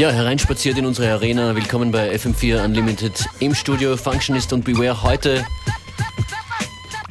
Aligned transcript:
Ja, 0.00 0.10
hereinspaziert 0.10 0.78
in 0.78 0.86
unsere 0.86 1.12
Arena. 1.12 1.54
Willkommen 1.54 1.90
bei 1.90 2.16
FM4 2.16 2.64
Unlimited 2.64 3.22
im 3.38 3.54
Studio 3.54 3.98
Functionist 3.98 4.50
und 4.54 4.64
Beware. 4.64 5.02
Heute 5.02 5.44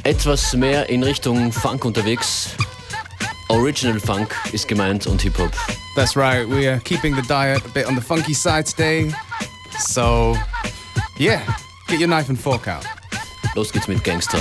etwas 0.02 0.56
mehr 0.56 0.90
in 0.90 1.04
Richtung 1.04 1.52
Funk 1.52 1.86
unterwegs. 1.86 2.56
Original 3.50 4.00
Funk 4.00 4.36
ist 4.54 4.68
gemeint 4.68 5.06
und 5.06 5.22
Hip-Hop. 5.22 5.52
That's 5.96 6.18
right. 6.18 6.50
We 6.50 6.68
are 6.68 6.80
keeping 6.80 7.16
the 7.16 7.22
diet 7.22 7.64
a 7.64 7.70
bit 7.76 7.86
on 7.86 7.94
the 7.94 8.02
funky 8.02 8.34
side 8.34 8.66
today. 8.66 9.14
So, 9.78 10.36
yeah, 11.20 11.42
get 11.88 12.00
your 12.00 12.10
knife 12.10 12.28
and 12.30 12.40
fork 12.40 12.68
out. 12.68 12.86
Los 13.54 13.72
geht's 13.72 13.88
mit 13.88 14.04
Gangster. 14.04 14.40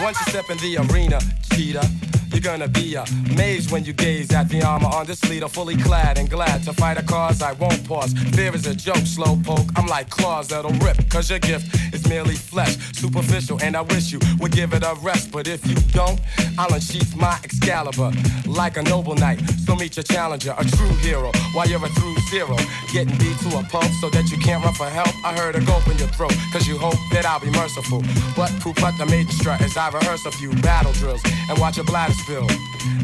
Once 0.00 0.18
you 0.20 0.30
step 0.30 0.48
in 0.48 0.56
the 0.56 0.78
arena, 0.78 1.20
cheetah. 1.52 2.13
You're 2.34 2.40
gonna 2.40 2.66
be 2.66 2.96
amazed 2.96 3.70
when 3.70 3.84
you 3.84 3.92
gaze 3.92 4.32
at 4.32 4.48
the 4.48 4.60
armor 4.64 4.88
on 4.88 5.06
this 5.06 5.22
leader, 5.30 5.46
fully 5.46 5.76
clad 5.76 6.18
and 6.18 6.28
glad 6.28 6.64
to 6.64 6.72
fight 6.72 6.98
a 6.98 7.02
cause 7.04 7.40
I 7.40 7.52
won't 7.52 7.86
pause. 7.86 8.12
Fear 8.34 8.56
is 8.56 8.66
a 8.66 8.74
joke, 8.74 9.06
slow 9.06 9.38
poke. 9.44 9.68
I'm 9.76 9.86
like 9.86 10.10
claws 10.10 10.48
that'll 10.48 10.72
rip, 10.84 11.08
cause 11.08 11.30
your 11.30 11.38
gift 11.38 11.83
is 11.94 12.06
merely 12.08 12.34
flesh, 12.34 12.76
superficial, 12.92 13.58
and 13.62 13.76
I 13.76 13.82
wish 13.82 14.12
you 14.12 14.18
would 14.40 14.52
give 14.52 14.74
it 14.74 14.82
a 14.82 14.94
rest. 15.00 15.30
But 15.30 15.46
if 15.46 15.66
you 15.66 15.76
don't, 15.92 16.20
I'll 16.58 16.72
unsheath 16.74 17.16
my 17.16 17.38
Excalibur 17.44 18.10
like 18.46 18.76
a 18.76 18.82
noble 18.82 19.14
knight. 19.14 19.40
So 19.66 19.76
meet 19.76 19.96
your 19.96 20.02
challenger, 20.04 20.54
a 20.58 20.64
true 20.64 20.94
hero, 21.06 21.30
while 21.54 21.68
you're 21.68 21.84
a 21.84 21.88
through 21.88 22.16
zero. 22.30 22.56
Getting 22.92 23.16
beat 23.18 23.38
to 23.38 23.58
a 23.58 23.62
pulp 23.64 23.90
so 24.00 24.10
that 24.10 24.30
you 24.30 24.38
can't 24.38 24.64
run 24.64 24.74
for 24.74 24.88
help. 24.88 25.14
I 25.24 25.32
heard 25.38 25.54
a 25.54 25.60
gulp 25.60 25.86
in 25.88 25.96
your 25.98 26.08
throat, 26.08 26.34
cause 26.52 26.66
you 26.66 26.76
hope 26.76 26.98
that 27.12 27.24
I'll 27.24 27.40
be 27.40 27.50
merciful. 27.50 28.02
But 28.36 28.50
poop 28.60 28.82
up 28.82 28.96
the 28.98 29.06
maiden 29.06 29.32
strut 29.32 29.60
as 29.62 29.76
I 29.76 29.90
rehearse 29.90 30.26
a 30.26 30.32
few 30.32 30.50
battle 30.62 30.92
drills 30.92 31.22
and 31.48 31.58
watch 31.58 31.76
your 31.76 31.86
bladder 31.86 32.14
spill. 32.14 32.46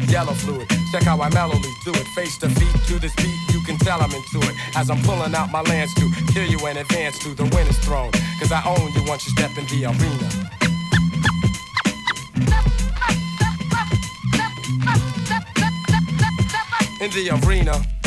Yellow 0.07 0.33
fluid, 0.33 0.69
check 0.91 1.03
how 1.03 1.21
I 1.21 1.29
mellowly 1.29 1.71
do 1.85 1.91
it. 1.91 2.07
Face 2.15 2.37
to 2.39 2.49
feet 2.49 2.75
to 2.87 2.99
this 2.99 3.15
beat, 3.15 3.39
can 3.71 3.79
tell 3.79 4.01
I'm 4.01 4.11
into 4.11 4.39
it. 4.49 4.55
As 4.75 4.89
I'm 4.89 5.01
pulling 5.03 5.33
out 5.33 5.51
my 5.51 5.61
lance 5.61 5.93
to 5.95 6.09
kill 6.33 6.45
you 6.45 6.59
in 6.67 6.77
advance 6.77 7.17
to 7.19 7.29
the 7.29 7.43
winner's 7.55 7.77
throne. 7.79 8.11
Cause 8.39 8.51
I 8.51 8.61
own 8.65 8.91
you 8.93 9.03
once 9.07 9.25
you 9.25 9.31
step 9.31 9.51
in 9.57 9.65
the 9.67 9.85
arena. 9.85 10.27
In 17.01 17.09
the 17.11 17.29
arena 17.45 18.00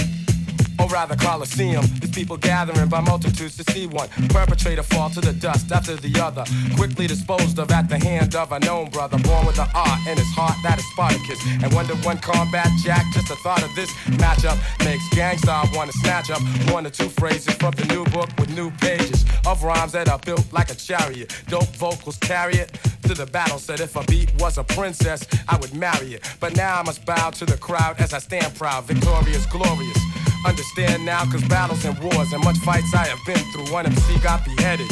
or 0.79 0.87
rather 0.89 1.17
Coliseum. 1.17 1.85
These 2.01 2.11
people 2.11 2.37
gathering 2.37 2.89
by 2.89 3.01
multitudes 3.01 3.57
to 3.57 3.73
see 3.73 3.87
one 3.87 4.09
perpetrator 4.31 4.83
fall 4.83 5.11
to 5.11 5.21
the 5.21 5.33
dust 5.33 5.71
after 5.73 5.97
the 5.97 6.21
other, 6.21 6.45
quickly 6.77 7.07
disposed 7.07 7.59
of 7.59 7.71
at 7.71 7.89
the 7.89 7.99
hand 7.99 8.35
of 8.35 8.53
a 8.53 8.61
known 8.61 8.91
brother, 8.91 9.19
born 9.19 9.47
with 9.47 9.59
an 9.59 9.69
art 9.75 10.01
in 10.09 10.17
his 10.17 10.31
heart 10.35 10.57
that 10.63 10.79
is 10.79 10.87
Spartacus. 10.93 11.41
And 11.63 11.73
one 11.73 11.87
to 11.87 11.97
one 12.07 12.19
combat 12.19 12.69
jack, 12.83 13.05
just 13.13 13.29
the 13.29 13.37
thought 13.37 13.63
of 13.63 13.75
this 13.75 13.91
matchup 14.19 14.59
makes 14.85 15.09
Gang 15.11 15.39
Starr 15.39 15.67
wanna 15.75 15.93
snatch 15.93 16.31
up 16.31 16.41
one 16.71 16.87
or 16.87 16.91
two 16.91 17.09
phrases 17.09 17.55
from 17.55 17.73
the 17.73 17.85
new 17.87 18.05
book 18.07 18.29
with 18.39 18.55
new 18.55 18.71
pages 18.73 19.25
of 19.47 19.63
rhymes 19.63 19.93
that 19.93 20.09
are 20.09 20.19
built 20.19 20.45
like 20.53 20.71
a 20.71 20.75
chariot. 20.75 21.35
Dope 21.49 21.75
vocals 21.77 22.17
carry 22.19 22.55
it 22.55 22.79
to 23.03 23.15
the 23.15 23.27
battle. 23.27 23.59
Said 23.59 23.81
if 23.81 23.97
a 23.97 24.05
beat 24.05 24.33
was 24.39 24.59
a 24.59 24.65
princess, 24.65 25.27
I 25.49 25.57
would 25.57 25.75
marry 25.75 26.15
it. 26.15 26.23
But 26.41 26.57
now 26.57 26.81
I 26.81 26.83
must 26.83 27.05
bow 27.05 27.31
to 27.31 27.45
the 27.45 27.57
crowd 27.57 28.01
as 28.01 28.13
I 28.13 28.19
stand 28.19 28.55
proud, 28.55 28.85
victorious, 28.85 29.47
glorious. 29.47 30.14
Understand 30.45 31.07
now, 31.07 31.25
cause 31.25 31.43
battles 31.49 31.85
and 31.85 31.99
wars 32.01 32.33
and 32.33 32.45
much 32.45 32.59
fights 32.59 32.93
I 32.95 33.07
have 33.07 33.25
been 33.25 33.43
through. 33.53 33.73
One 33.73 33.87
MC 33.87 34.19
got 34.21 34.45
beheaded. 34.45 34.91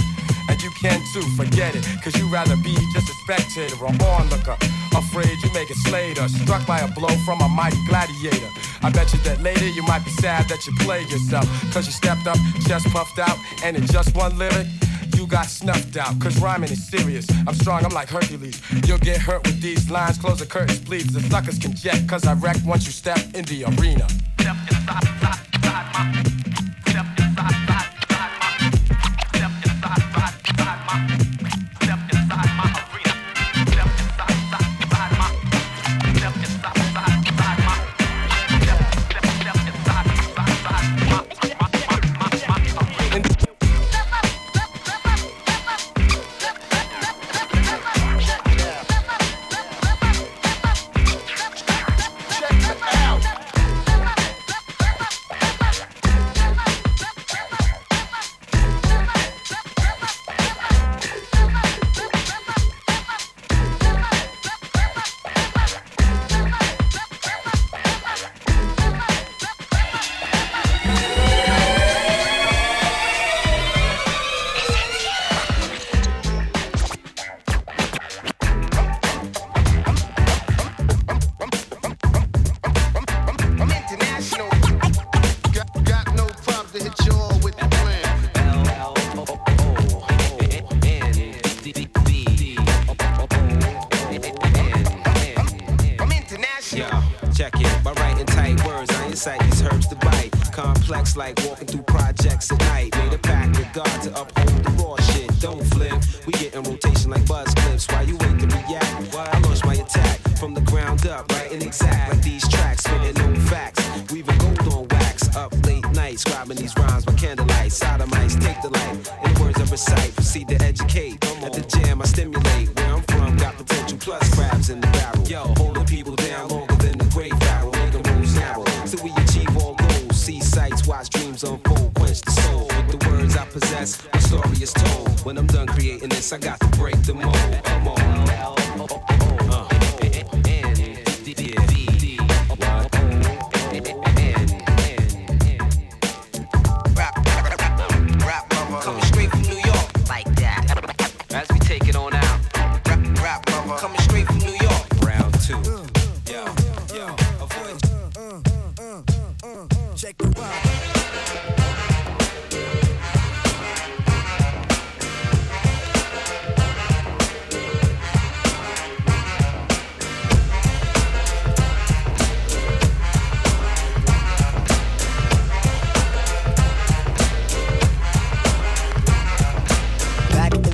And 0.48 0.61
you 0.62 0.70
can 0.70 1.00
too, 1.12 1.22
forget 1.36 1.77
it. 1.77 1.86
Cause 2.03 2.17
you 2.19 2.27
rather 2.27 2.56
be 2.56 2.75
just 2.92 3.08
a 3.08 3.14
spectator 3.24 3.77
or 3.85 3.92
onlooker. 4.17 4.57
Afraid 4.95 5.42
you 5.42 5.52
may 5.52 5.64
get 5.67 5.77
slayed 5.89 6.18
or 6.18 6.29
struck 6.29 6.67
by 6.67 6.80
a 6.80 6.89
blow 6.89 7.14
from 7.24 7.40
a 7.40 7.48
mighty 7.48 7.79
gladiator. 7.86 8.48
I 8.83 8.90
bet 8.90 9.13
you 9.13 9.20
that 9.20 9.40
later 9.42 9.68
you 9.68 9.83
might 9.85 10.05
be 10.05 10.11
sad 10.11 10.48
that 10.48 10.67
you 10.67 10.73
played 10.80 11.11
yourself. 11.11 11.46
Cause 11.73 11.86
you 11.86 11.92
stepped 11.92 12.27
up, 12.27 12.36
chest 12.67 12.86
puffed 12.89 13.19
out, 13.19 13.39
and 13.63 13.77
in 13.77 13.86
just 13.86 14.14
one 14.17 14.36
lyric, 14.39 14.67
you 15.17 15.27
got 15.27 15.46
snuffed 15.46 15.96
out. 15.96 16.18
Cause 16.20 16.39
rhyming 16.40 16.70
is 16.70 16.86
serious. 16.86 17.27
I'm 17.46 17.55
strong, 17.55 17.84
I'm 17.84 17.92
like 17.92 18.08
Hercules. 18.08 18.61
You'll 18.86 18.98
get 18.98 19.18
hurt 19.18 19.46
with 19.46 19.61
these 19.61 19.90
lines. 19.90 20.18
Close 20.18 20.39
the 20.39 20.46
curtains, 20.46 20.80
please. 20.80 21.06
The 21.12 21.20
suckers 21.20 21.58
can 21.58 21.74
jet. 21.74 22.06
Cause 22.08 22.27
I 22.27 22.34
wreck 22.34 22.56
once 22.64 22.86
you 22.86 22.92
step 22.92 23.18
in 23.34 23.45
the 23.45 23.64
arena. 23.64 24.08
Step 24.39 24.56
inside, 24.70 25.39
inside, 25.55 26.17
inside 26.17 26.32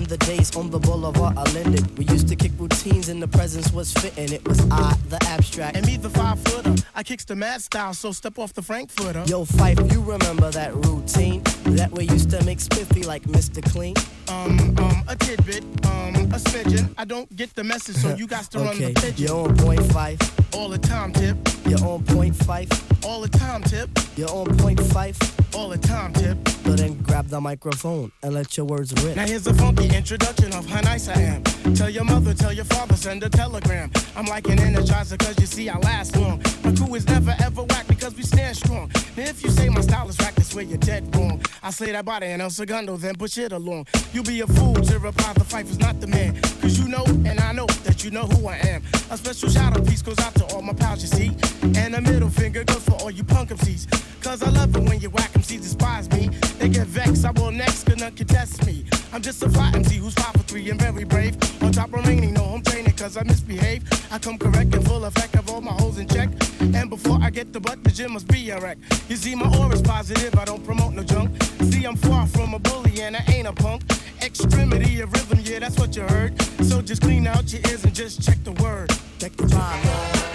my 0.08 0.60
on 0.60 0.70
the 0.70 0.78
boulevard, 0.78 1.36
I 1.36 1.42
lend 1.52 1.74
it. 1.74 1.98
We 1.98 2.04
used 2.06 2.28
to 2.28 2.36
kick 2.36 2.52
routines 2.58 3.08
and 3.08 3.22
the 3.22 3.28
presence 3.28 3.72
was 3.72 3.92
fitting. 3.92 4.32
It 4.32 4.46
was 4.46 4.60
I, 4.70 4.94
the 5.08 5.18
abstract. 5.28 5.76
And 5.76 5.86
me, 5.86 5.96
the 5.96 6.10
five 6.10 6.38
footer. 6.40 6.74
I 6.94 7.02
kicks 7.02 7.24
the 7.24 7.36
mad 7.36 7.60
style, 7.60 7.92
so 7.94 8.12
step 8.12 8.38
off 8.38 8.54
the 8.54 8.62
Frankfurter. 8.62 9.24
Yo, 9.26 9.44
Phife, 9.44 9.92
you 9.92 10.02
remember 10.02 10.50
that 10.50 10.74
routine? 10.74 11.42
That 11.76 11.92
way 11.92 12.04
used 12.04 12.30
to 12.30 12.42
make 12.44 12.60
spiffy 12.60 13.02
like 13.02 13.22
Mr. 13.24 13.62
Clean? 13.70 13.94
Um, 14.28 14.74
um, 14.78 15.04
a 15.08 15.16
tidbit, 15.16 15.64
um, 15.86 16.14
a 16.32 16.38
smidgen. 16.38 16.94
I 16.96 17.04
don't 17.04 17.34
get 17.36 17.54
the 17.54 17.64
message, 17.64 17.96
so 17.96 18.14
you 18.14 18.26
got 18.26 18.44
to 18.52 18.58
okay. 18.58 18.66
run 18.66 18.78
the 18.78 19.00
pigeon. 19.00 19.26
You're 19.26 19.48
on 19.48 19.56
point 19.56 19.80
Phife. 19.80 20.54
All 20.54 20.68
the 20.68 20.78
time, 20.78 21.12
tip. 21.12 21.36
You're 21.66 21.84
on 21.84 22.04
point 22.04 22.34
Phife. 22.34 23.04
All 23.04 23.20
the 23.20 23.28
time, 23.28 23.62
tip. 23.62 23.90
You're 24.16 24.30
on 24.30 24.56
point 24.58 24.78
Phife. 24.78 25.16
All 25.58 25.68
the 25.68 25.78
time, 25.78 26.12
tip. 26.12 26.48
So 26.48 26.74
then 26.76 26.94
grab 27.02 27.26
the 27.26 27.40
microphone 27.40 28.12
and 28.22 28.32
let 28.32 28.56
your 28.56 28.64
words 28.64 28.92
rip. 29.02 29.16
Now 29.16 29.26
here's 29.26 29.44
a 29.48 29.54
funky 29.54 29.88
introduction 29.88 30.52
of 30.52 30.64
how 30.66 30.80
nice 30.82 31.08
I 31.08 31.20
am. 31.20 31.42
Tell 31.74 31.90
your 31.90 32.04
mother, 32.04 32.32
tell 32.32 32.52
your 32.52 32.66
father, 32.66 32.94
send 32.94 33.24
a 33.24 33.28
telegram. 33.28 33.90
I'm 34.14 34.26
like 34.26 34.46
an 34.48 34.58
energizer, 34.58 35.18
cause 35.18 35.36
you 35.40 35.46
see 35.46 35.68
I 35.68 35.76
last 35.78 36.14
long. 36.16 36.40
My 36.62 36.72
crew 36.72 36.94
is 36.94 37.08
never 37.08 37.34
ever 37.40 37.64
whack 37.64 37.88
because 37.88 38.14
we 38.14 38.22
stand 38.22 38.56
strong. 38.56 38.88
Now 39.16 39.24
if 39.24 39.42
you 39.42 39.50
say 39.50 39.68
my 39.68 39.80
style 39.80 40.08
is 40.08 40.16
whack, 40.18 40.36
that's 40.36 40.54
where 40.54 40.62
you're 40.64 40.78
dead 40.78 41.12
wrong. 41.16 41.42
I 41.60 41.70
slay 41.70 41.90
that 41.90 42.04
body 42.04 42.26
and 42.26 42.40
El 42.40 42.50
Segundo, 42.50 42.96
then 42.96 43.16
push 43.16 43.36
it 43.38 43.50
along. 43.50 43.88
You 44.12 44.22
be 44.22 44.40
a 44.42 44.46
fool 44.46 44.74
to 44.74 44.98
reply 45.00 45.32
the 45.32 45.44
fight 45.44 45.66
is 45.66 45.80
not 45.80 46.00
the 46.00 46.06
man. 46.06 46.40
Cause 46.60 46.78
you 46.78 46.86
know, 46.86 47.04
and 47.04 47.40
I 47.40 47.50
know 47.50 47.66
that 47.82 48.04
you 48.04 48.12
know 48.12 48.26
who 48.26 48.46
I 48.46 48.58
am. 48.58 48.82
A 49.10 49.16
special 49.16 49.48
shout 49.48 49.76
out 49.76 49.84
piece 49.88 50.02
goes 50.02 50.20
out 50.20 50.36
to 50.36 50.44
all 50.54 50.62
my 50.62 50.72
pals, 50.72 51.02
you 51.02 51.08
see. 51.08 51.36
And 51.80 51.96
a 51.96 52.00
middle 52.00 52.30
finger 52.30 52.62
goes 52.62 52.84
for 52.84 52.92
all 53.02 53.10
you 53.10 53.24
punk 53.24 53.50
MCs. 53.50 54.04
Cause 54.22 54.42
I 54.42 54.50
love 54.50 54.76
it 54.76 54.82
when 54.82 55.00
you 55.00 55.10
whack 55.10 55.32
MCs 55.48 55.62
despise 55.62 56.10
me. 56.10 56.28
They 56.58 56.68
get 56.68 56.86
vexed, 56.86 57.24
I 57.24 57.30
will 57.30 57.50
next, 57.50 57.84
gonna 57.84 58.10
contest 58.10 58.66
me. 58.66 58.84
I'm 59.12 59.22
just 59.22 59.42
a 59.42 59.48
fly 59.48 59.70
MC 59.74 59.96
who's 59.96 60.12
five 60.14 60.32
for 60.32 60.42
three 60.42 60.68
and 60.68 60.80
very 60.80 61.04
brave. 61.04 61.36
On 61.62 61.72
top 61.72 61.92
remaining, 61.92 62.34
no 62.34 62.42
home 62.42 62.62
training 62.62 62.92
cause 62.92 63.16
I 63.16 63.22
misbehave. 63.22 63.82
I 64.12 64.18
come 64.18 64.36
correct 64.36 64.74
and 64.74 64.86
full 64.86 65.04
effect 65.06 65.36
of 65.36 65.48
all 65.50 65.62
my 65.62 65.72
holes 65.72 65.98
in 65.98 66.06
check. 66.06 66.28
And 66.60 66.90
before 66.90 67.18
I 67.22 67.30
get 67.30 67.52
the 67.54 67.60
butt, 67.60 67.82
the 67.82 67.90
gym 67.90 68.12
must 68.12 68.28
be 68.28 68.50
a 68.50 68.60
wreck. 68.60 68.76
You 69.08 69.16
see, 69.16 69.34
my 69.34 69.48
aura's 69.58 69.80
positive, 69.80 70.34
I 70.38 70.44
don't 70.44 70.64
promote 70.64 70.92
no 70.92 71.02
junk. 71.02 71.42
See, 71.62 71.84
I'm 71.84 71.96
far 71.96 72.26
from 72.26 72.52
a 72.52 72.58
bully 72.58 73.00
and 73.00 73.16
I 73.16 73.24
ain't 73.28 73.48
a 73.48 73.52
punk. 73.52 73.82
Extremity 74.22 75.00
of 75.00 75.10
rhythm, 75.12 75.40
yeah, 75.42 75.60
that's 75.60 75.78
what 75.78 75.96
you 75.96 76.02
heard. 76.02 76.40
So 76.62 76.82
just 76.82 77.00
clean 77.00 77.26
out 77.26 77.50
your 77.52 77.62
ears 77.70 77.84
and 77.84 77.94
just 77.94 78.20
check 78.22 78.36
the 78.44 78.52
word. 78.62 78.90
Check 79.18 79.32
the 79.36 79.48
time, 79.48 79.82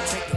check 0.10 0.28
the 0.32 0.33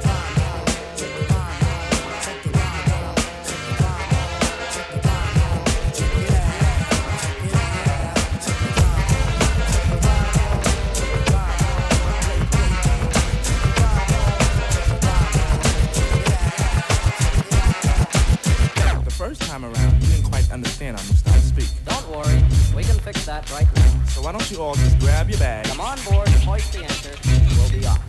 quite 20.46 20.54
understand 20.54 20.96
our 20.96 21.04
new 21.04 21.14
style 21.14 21.34
to 21.34 21.40
speak. 21.40 21.68
Don't 21.84 22.08
worry, 22.08 22.42
we 22.74 22.82
can 22.82 22.98
fix 23.00 23.24
that 23.26 23.50
right 23.50 23.66
now. 23.76 24.04
So 24.06 24.22
why 24.22 24.32
don't 24.32 24.50
you 24.50 24.60
all 24.60 24.74
just 24.74 24.98
grab 24.98 25.28
your 25.28 25.38
bags? 25.38 25.68
Come 25.68 25.80
on 25.80 25.98
board, 26.08 26.28
hoist 26.28 26.72
the 26.72 26.80
anchor, 26.80 27.14
we'll 27.56 27.70
be 27.70 27.86
off. 27.86 28.02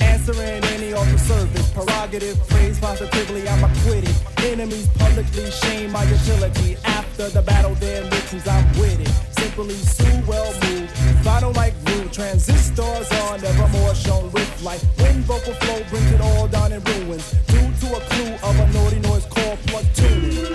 Answering 0.00 0.64
any 0.64 0.92
offer 0.92 1.18
service, 1.18 1.70
prerogative, 1.72 2.38
praise 2.48 2.78
positively, 2.78 3.48
I'm 3.48 3.64
acquitted. 3.64 4.14
Enemies 4.38 4.88
publicly 4.98 5.50
shame 5.50 5.90
my 5.92 6.04
utility. 6.04 6.76
After 6.84 7.28
the 7.28 7.42
battle, 7.42 7.74
their 7.76 8.02
mixins, 8.04 8.46
I'm 8.46 8.66
with 8.78 9.00
it. 9.00 9.08
Simply 9.40 9.74
sue, 9.74 10.22
well 10.26 10.52
moved. 10.70 11.11
Vinyl 11.22 11.54
like 11.54 11.74
rude, 11.86 12.12
transistors 12.12 13.08
are 13.12 13.38
never 13.38 13.68
more 13.68 13.94
shown 13.94 14.30
with 14.32 14.62
life. 14.64 14.82
When 14.98 15.22
vocal 15.22 15.54
flow 15.54 15.80
brings 15.88 16.10
it 16.10 16.20
all 16.20 16.48
down 16.48 16.72
in 16.72 16.82
ruins. 16.82 17.30
Due 17.46 17.70
to 17.80 17.96
a 17.96 18.00
clue 18.00 18.34
of 18.42 18.58
a 18.58 18.66
naughty 18.72 18.98
noise 18.98 19.24
called 19.26 19.58
tuning. 19.94 20.46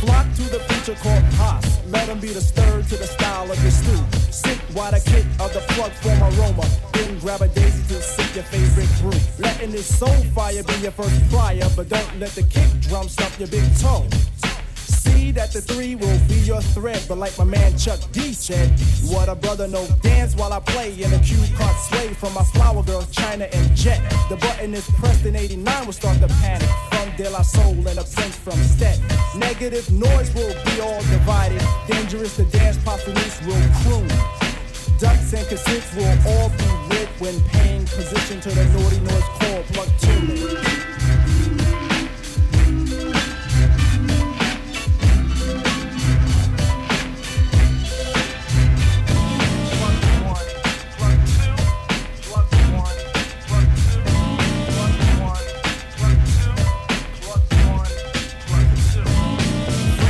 Flock 0.00 0.26
to 0.34 0.42
the 0.50 0.62
preacher 0.68 0.94
called 1.00 1.24
Haas. 1.38 1.80
Let 1.86 2.08
him 2.10 2.20
be 2.20 2.28
the 2.28 2.42
stir 2.42 2.82
to 2.82 2.96
the 2.96 3.06
style 3.06 3.50
of 3.50 3.62
your 3.62 3.70
stew. 3.70 4.21
While 4.74 4.92
the 4.92 5.00
kick 5.00 5.26
of 5.38 5.52
the 5.52 5.60
plug 5.74 5.92
form 6.00 6.22
aroma. 6.22 6.64
Then 6.94 7.18
grab 7.18 7.42
a 7.42 7.48
daisy 7.48 7.82
to 7.94 8.00
sip 8.00 8.34
your 8.34 8.44
favorite 8.44 8.88
brew. 9.00 9.18
Letting 9.38 9.70
this 9.72 9.98
soul 9.98 10.14
fire 10.34 10.62
be 10.62 10.74
your 10.80 10.92
first 10.92 11.20
prior, 11.30 11.68
but 11.76 11.90
don't 11.90 12.18
let 12.18 12.30
the 12.30 12.42
kick 12.42 12.68
drum 12.80 13.08
stump 13.08 13.38
your 13.38 13.48
big 13.48 13.64
toe. 13.78 14.06
See 14.74 15.30
that 15.32 15.52
the 15.52 15.60
three 15.60 15.94
will 15.94 16.18
be 16.26 16.36
your 16.46 16.62
thread, 16.62 17.04
but 17.06 17.18
like 17.18 17.36
my 17.36 17.44
man 17.44 17.76
Chuck 17.76 18.00
D 18.12 18.32
said, 18.32 18.70
what 19.12 19.28
a 19.28 19.34
brother 19.34 19.68
no 19.68 19.86
dance 20.00 20.34
while 20.36 20.52
I 20.52 20.60
play 20.60 20.92
in 21.02 21.12
a 21.12 21.18
cue 21.18 21.44
card 21.56 21.76
sway 21.76 22.08
from 22.14 22.32
my 22.32 22.44
flower 22.44 22.82
girl 22.82 23.02
China 23.10 23.44
and 23.52 23.76
Jet. 23.76 24.00
The 24.30 24.36
button 24.36 24.72
is 24.72 24.88
pressed 24.92 25.26
in 25.26 25.36
89 25.36 25.86
will 25.86 25.92
start 25.92 26.18
the 26.20 26.28
panic 26.40 26.68
from 26.90 27.14
De 27.16 27.28
La 27.28 27.42
Soul 27.42 27.76
and 27.86 27.98
a 27.98 28.04
prince 28.04 28.36
from 28.36 28.56
Stet. 28.62 28.98
Negative 29.36 29.90
noise 29.92 30.32
will 30.34 30.54
be 30.64 30.80
all 30.80 31.00
divided, 31.10 31.62
dangerous 31.86 32.36
to 32.36 32.44
dance 32.44 32.78
posthumous 32.78 33.38
will 33.44 33.60
croon. 33.82 34.41
Ducks 35.02 35.32
and 35.32 35.44
cassettes 35.48 35.96
will 35.96 36.06
all 36.30 36.48
be 36.50 36.94
lit 36.94 37.08
when 37.18 37.40
paying 37.48 37.84
position 37.86 38.40
to 38.40 38.50
the 38.50 38.64
naughty 38.66 39.00
noise 39.00 39.24
called 39.40 39.66
plug 39.72 39.88
tuning. 39.98 40.36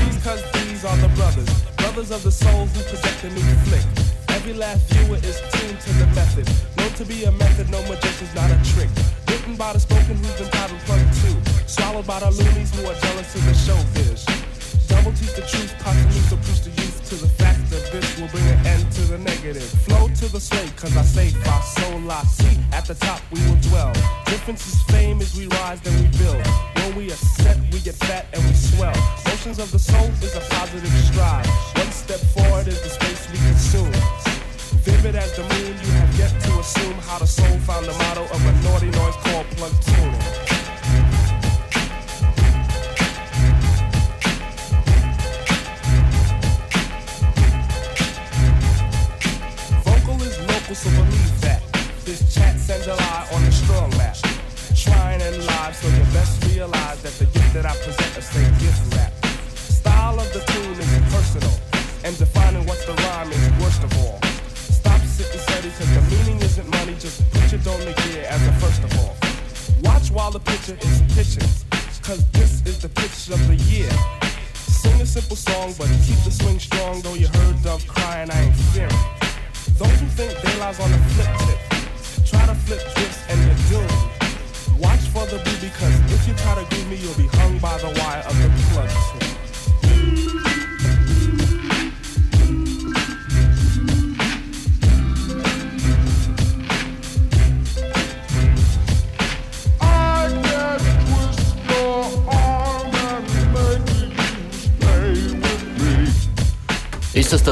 These 0.05 0.23
cause 0.23 0.43
these 0.53 0.85
are 0.85 0.97
the 0.99 1.09
brothers, 1.17 1.63
brothers 1.79 2.11
of 2.11 2.23
the 2.23 2.31
soul 2.31 2.67
who 2.67 2.83
project 2.83 3.25
a 3.25 3.31
new 3.31 3.41
flick. 3.65 4.02
Every 4.43 4.55
last 4.55 4.91
viewer 4.91 5.23
is 5.23 5.39
tuned 5.55 5.79
to 5.79 5.93
the 6.03 6.07
method. 6.19 6.51
Known 6.77 6.91
to 6.99 7.05
be 7.05 7.23
a 7.23 7.31
method, 7.31 7.71
no 7.71 7.79
magician's 7.87 8.35
not 8.35 8.51
a 8.51 8.59
trick. 8.75 8.91
Written 9.31 9.55
by 9.55 9.73
the 9.73 9.79
spoken 9.79 10.19
who's 10.19 10.35
been 10.35 10.51
titled 10.51 10.81
plug 10.81 10.99
two. 11.23 11.39
Swallowed 11.71 12.09
by 12.09 12.19
the 12.19 12.31
loonies 12.33 12.75
who 12.75 12.83
are 12.91 12.99
jealous 13.07 13.31
of 13.39 13.45
the 13.47 13.55
showbiz. 13.55 14.27
Double 14.91 15.13
teach 15.13 15.31
the 15.39 15.47
truth, 15.47 15.71
posthumous 15.79 16.29
to 16.31 16.37
preach 16.43 16.63
the 16.67 16.75
youth 16.83 16.99
to 17.07 17.15
the 17.23 17.31
fact 17.39 17.71
that 17.71 17.87
this 17.95 18.19
will 18.19 18.27
bring 18.35 18.43
an 18.51 18.67
end 18.67 18.91
to 18.91 19.03
the 19.15 19.19
negative. 19.19 19.63
Flow 19.87 20.09
to 20.09 20.27
the 20.27 20.41
slate, 20.41 20.75
cause 20.75 20.97
I 20.97 21.03
say 21.03 21.31
fa 21.31 21.63
sol 21.63 22.01
la 22.01 22.23
si. 22.23 22.59
At 22.73 22.87
the 22.87 22.95
top 22.95 23.23
we 23.31 23.39
will 23.47 23.63
dwell. 23.71 23.95
Difference 24.27 24.67
is 24.67 24.83
fame 24.91 25.21
as 25.21 25.39
we 25.39 25.47
rise, 25.63 25.81
then 25.83 25.95
we 26.03 26.11
build. 26.19 26.43
When 26.83 26.97
we 26.97 27.13
are 27.15 27.23
set, 27.39 27.59
we 27.71 27.79
get 27.79 27.95
fat 27.95 28.27
and 28.35 28.43
we 28.43 28.55
swell. 28.55 28.99
Motions 29.23 29.61
of 29.61 29.71
the 29.71 29.79
soul 29.79 30.11
is 30.19 30.35
a 30.35 30.43
positive 30.51 30.91
stride. 31.07 31.47
One 31.79 31.93
step 31.93 32.19
forward 32.35 32.67
is 32.67 32.83
the 32.83 32.91
space 32.91 33.31
we 33.31 33.39
consume. 33.39 34.32
Vivid 34.85 35.15
as 35.15 35.37
the 35.37 35.43
moon, 35.43 35.77
you 35.79 35.93
have 35.93 36.19
yet 36.19 36.41
to 36.43 36.59
assume 36.59 36.99
how 37.07 37.19
the 37.19 37.27
soul 37.27 37.57
found 37.61 37.87
the 37.87 37.93
motto 37.93 38.25
of 38.25 38.47
a 38.47 38.53
naughty 38.65 38.91
noise 38.91 39.15
called 39.23 39.47
plug 39.55 39.73
tuning. 39.81 40.19
Vocal 49.85 50.21
is 50.23 50.39
local, 50.51 50.75
so 50.75 50.91
believe 50.91 51.41
that. 51.43 51.63
This 52.05 52.35
chat 52.35 52.59
sends 52.59 52.89
a 52.89 52.95
lie 52.95 53.29
on 53.33 53.45
the 53.45 53.53
strong 53.53 53.91
lap. 53.93 54.17
Trying 54.75 55.23
and 55.23 55.47
live, 55.47 55.77
so 55.77 55.87
you 55.87 56.05
best 56.13 56.45
realize 56.53 57.01
that 57.03 57.13
the 57.21 57.27
gift 57.27 57.55
that 57.55 57.67
I 57.67 57.77
present 57.77 58.19
is 58.19 58.25
say 58.25 58.43
gift 58.59 58.97
rap. 58.97 59.13
Style 59.55 60.19
of 60.19 60.33
the 60.33 60.41
tune 60.41 60.73
is 60.73 61.15
personal, 61.15 61.55
and 62.03 62.19
defining 62.19 62.67
what's 62.67 62.85
the 62.85 62.95
rhyme 62.95 63.31
is 63.31 63.63
worst 63.63 63.85
of 63.85 63.97
all. 63.99 64.32
Sitting 65.23 65.41
steady, 65.41 65.71
cause 65.79 65.95
the 65.95 66.03
meaning 66.11 66.43
isn't 66.43 66.69
money, 66.69 66.95
just 66.99 67.23
put 67.31 67.53
your 67.53 67.61
dome 67.61 67.79
gear 67.79 68.27
as 68.29 68.43
a 68.43 68.53
first 68.55 68.83
of 68.83 68.91
all. 68.99 69.15
Watch 69.85 70.11
while 70.11 70.33
the 70.33 70.41
picture 70.41 70.75
is 70.75 70.99
pitching, 71.15 71.49
cause 72.03 72.27
this 72.33 72.67
is 72.67 72.81
the 72.81 72.89
pitch 72.89 73.31
of 73.31 73.39
the 73.47 73.55
year. 73.71 73.89
Sing 74.55 75.01
a 75.01 75.07
simple 75.07 75.37
song, 75.37 75.75
but 75.79 75.87
keep 76.03 76.19
the 76.25 76.33
swing 76.33 76.59
strong, 76.59 77.03
though 77.03 77.15
you 77.15 77.29
heard 77.29 77.63
Dove 77.63 77.87
crying, 77.87 78.33
I 78.33 78.51
ain't 78.51 78.57
fearing. 78.75 78.91
Those 79.79 79.95
who 80.01 80.07
think 80.19 80.35
they 80.43 80.59
lies 80.59 80.81
on 80.81 80.91
the 80.91 80.99
flip 81.15 81.31
tip, 81.47 82.27
try 82.27 82.45
to 82.45 82.55
flip 82.67 82.83
this 82.97 83.23
and 83.31 83.39
you're 83.47 83.63
doomed. 83.71 84.83
Watch 84.83 85.07
for 85.15 85.25
the 85.27 85.39
boo 85.39 85.57
because 85.63 85.95
if 86.11 86.27
you 86.27 86.35
try 86.35 86.57
to 86.59 86.67
groove 86.75 86.91
me, 86.91 86.97
you'll 86.97 87.15
be 87.15 87.29
hung 87.39 87.59
by 87.59 87.79
the 87.79 87.95
wire 88.03 88.25
of 88.27 88.35
the 88.43 88.51
plug 88.75 88.91
tip. 88.91 89.32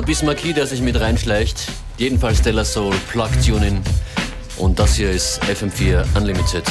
Der 0.01 0.07
Bismarcky, 0.07 0.55
der 0.55 0.67
sich 0.67 0.81
mit 0.81 0.99
reinschleicht. 0.99 1.67
Jedenfalls 1.99 2.39
Stella 2.39 2.65
Soul, 2.65 2.95
Plug 3.11 3.29
Tuning. 3.45 3.83
Und 4.57 4.79
das 4.79 4.95
hier 4.95 5.11
ist 5.11 5.43
FM4 5.43 6.05
Unlimited. 6.17 6.65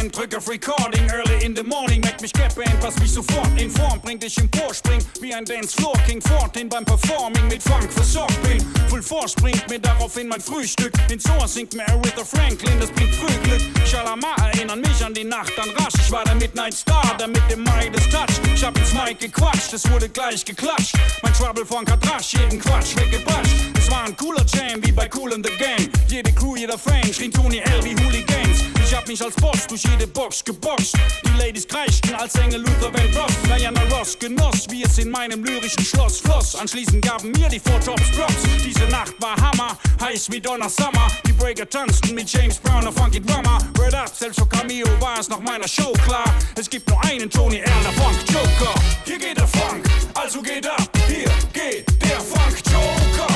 SOS-Band, 0.00 0.16
drück 0.16 0.36
auf 0.36 0.48
Recording, 0.48 1.08
early 1.10 1.44
in 1.44 1.54
the 1.54 1.62
morning, 1.62 2.00
merkt 2.00 2.20
mich 2.20 2.32
Capband, 2.32 2.82
was 2.82 2.98
mich 2.98 3.12
sofort 3.12 3.48
in 3.60 3.70
Form 3.70 4.00
bringt, 4.00 4.24
ich 4.24 4.36
emporspring, 4.38 4.98
wie 5.20 5.34
ein 5.34 5.44
Dancefloor 5.44 5.94
King 6.06 6.20
Fortin 6.20 6.68
beim 6.68 6.84
Performing 6.84 7.48
mit 7.48 7.62
Funk 7.62 7.92
versorgt 7.92 8.40
bin. 8.42 8.60
Full 8.88 9.02
Force 9.02 9.34
bringt 9.34 9.68
mir 9.68 9.78
daraufhin 9.78 10.28
mein 10.28 10.40
Frühstück, 10.40 10.92
ins 11.10 11.28
Ohr 11.30 11.46
singt 11.46 11.74
mir 11.74 11.86
Aretha 11.88 12.24
Franklin, 12.24 12.80
das 12.80 12.90
bringt 12.90 13.14
Frühglück. 13.14 13.60
Shalama 13.86 14.34
erinnern 14.52 14.80
mich 14.80 15.04
an 15.04 15.14
die 15.14 15.24
Nacht, 15.24 15.52
dann 15.56 15.70
rasch, 15.70 15.94
ich 16.00 16.10
war 16.10 16.24
der 16.24 16.34
Midnight 16.36 16.74
Star, 16.74 17.16
der 17.18 17.28
mit 17.28 17.42
dem 17.50 17.62
Midas 17.62 18.08
Touch. 18.10 18.40
Ich 18.54 18.64
hab 18.64 18.76
ins 18.78 18.92
Mic 18.94 19.18
gequatscht, 19.18 19.72
es 19.72 19.90
wurde 19.90 20.08
gleich 20.08 20.44
geklatscht. 20.44 20.94
Mein 21.22 21.32
Trouble 21.34 21.66
Funk 21.66 21.90
hat 21.90 22.06
rasch 22.10 22.34
jeden 22.34 22.58
Quatsch 22.60 22.96
weggebatscht. 22.96 23.54
Es 23.76 23.90
war 23.90 24.04
ein 24.04 24.16
cooler 24.16 24.44
Jam, 24.46 24.82
wie 24.82 24.92
bei 24.92 25.08
Cool 25.14 25.32
in 25.32 25.44
the 25.44 25.50
Game. 25.58 25.90
Jede 26.08 26.32
Crew, 26.32 26.56
jeder 26.56 26.78
Fan, 26.78 27.12
schrien 27.12 27.32
Tony 27.32 27.58
L 27.58 27.84
wie 27.84 27.94
Hooligans. 28.04 28.69
Ich 28.90 28.96
hab 28.96 29.06
mich 29.06 29.22
als 29.22 29.36
Boss 29.36 29.68
durch 29.68 29.84
jede 29.84 30.04
Box 30.08 30.44
geboxt. 30.44 30.96
Die 31.24 31.38
Ladies 31.38 31.68
kreischten 31.68 32.12
als 32.16 32.34
Engel 32.34 32.62
Luther 32.62 32.92
Vandross. 32.92 33.32
Diana 33.44 33.82
Ross 33.84 34.18
genoss, 34.18 34.66
wie 34.68 34.82
es 34.82 34.98
in 34.98 35.10
meinem 35.10 35.44
lyrischen 35.44 35.84
Schloss 35.84 36.18
floss. 36.18 36.56
Anschließend 36.56 37.00
gaben 37.00 37.30
mir 37.30 37.48
die 37.48 37.60
Four 37.60 37.78
Tops 37.78 38.10
Props. 38.16 38.34
Diese 38.64 38.86
Nacht 38.86 39.14
war 39.20 39.36
Hammer, 39.36 39.78
heiß 40.02 40.28
wie 40.32 40.40
Donner 40.40 40.68
Summer. 40.68 41.06
Die 41.24 41.32
Breaker 41.32 41.70
tanzten 41.70 42.16
mit 42.16 42.32
James 42.32 42.58
Brown 42.58 42.84
auf 42.84 42.96
Funky 42.96 43.20
Drummer. 43.20 43.58
Word 43.76 43.94
up, 43.94 44.08
selbst 44.12 44.40
für 44.40 44.46
Cameo 44.48 44.88
war 45.00 45.20
es 45.20 45.28
nach 45.28 45.38
meiner 45.38 45.68
Show 45.68 45.92
klar. 46.04 46.24
Es 46.58 46.68
gibt 46.68 46.88
nur 46.88 47.00
einen 47.04 47.30
Tony 47.30 47.58
L, 47.58 47.72
der 47.84 47.92
Funk 47.92 48.16
Joker. 48.26 48.74
Hier 49.04 49.18
geht 49.20 49.38
der 49.38 49.46
Funk, 49.46 49.88
also 50.14 50.42
geht 50.42 50.66
ab. 50.66 50.90
Hier 51.06 51.30
geht 51.52 51.86
der 52.02 52.18
Funk 52.18 52.56
Joker. 52.66 53.32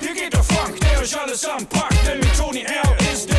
Hier 0.00 0.14
geht 0.14 0.32
der 0.32 0.44
Funk, 0.44 0.78
der 0.78 1.00
euch 1.00 1.20
alles 1.20 1.44
anpackt. 1.44 2.06
Denn 2.06 2.20
mit 2.20 2.36
Tony 2.38 2.60
L 2.60 3.12
ist 3.12 3.28
der 3.28 3.35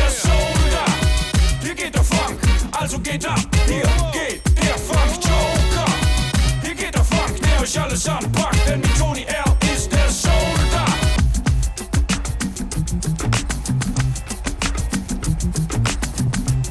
Also 2.90 3.00
geht 3.00 3.26
ab. 3.26 3.38
Hier 3.66 3.82
geht 4.12 4.42
der 4.64 4.78
Funk 4.78 5.22
Joker. 5.22 5.92
Hier 6.62 6.74
geht 6.74 6.94
der 6.94 7.04
Funk, 7.04 7.38
der 7.38 7.60
euch 7.60 7.78
alles 7.78 8.08
anpackt. 8.08 8.66
Denn 8.66 8.80
mit 8.80 8.96
Tony 8.96 9.24
L 9.24 9.74
ist 9.74 9.92
der 9.92 10.08
Soldat. 10.08 10.88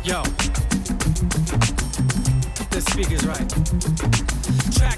Yo, 0.03 0.23
the 2.71 2.81
speaker's 2.81 3.27
right. 3.27 3.56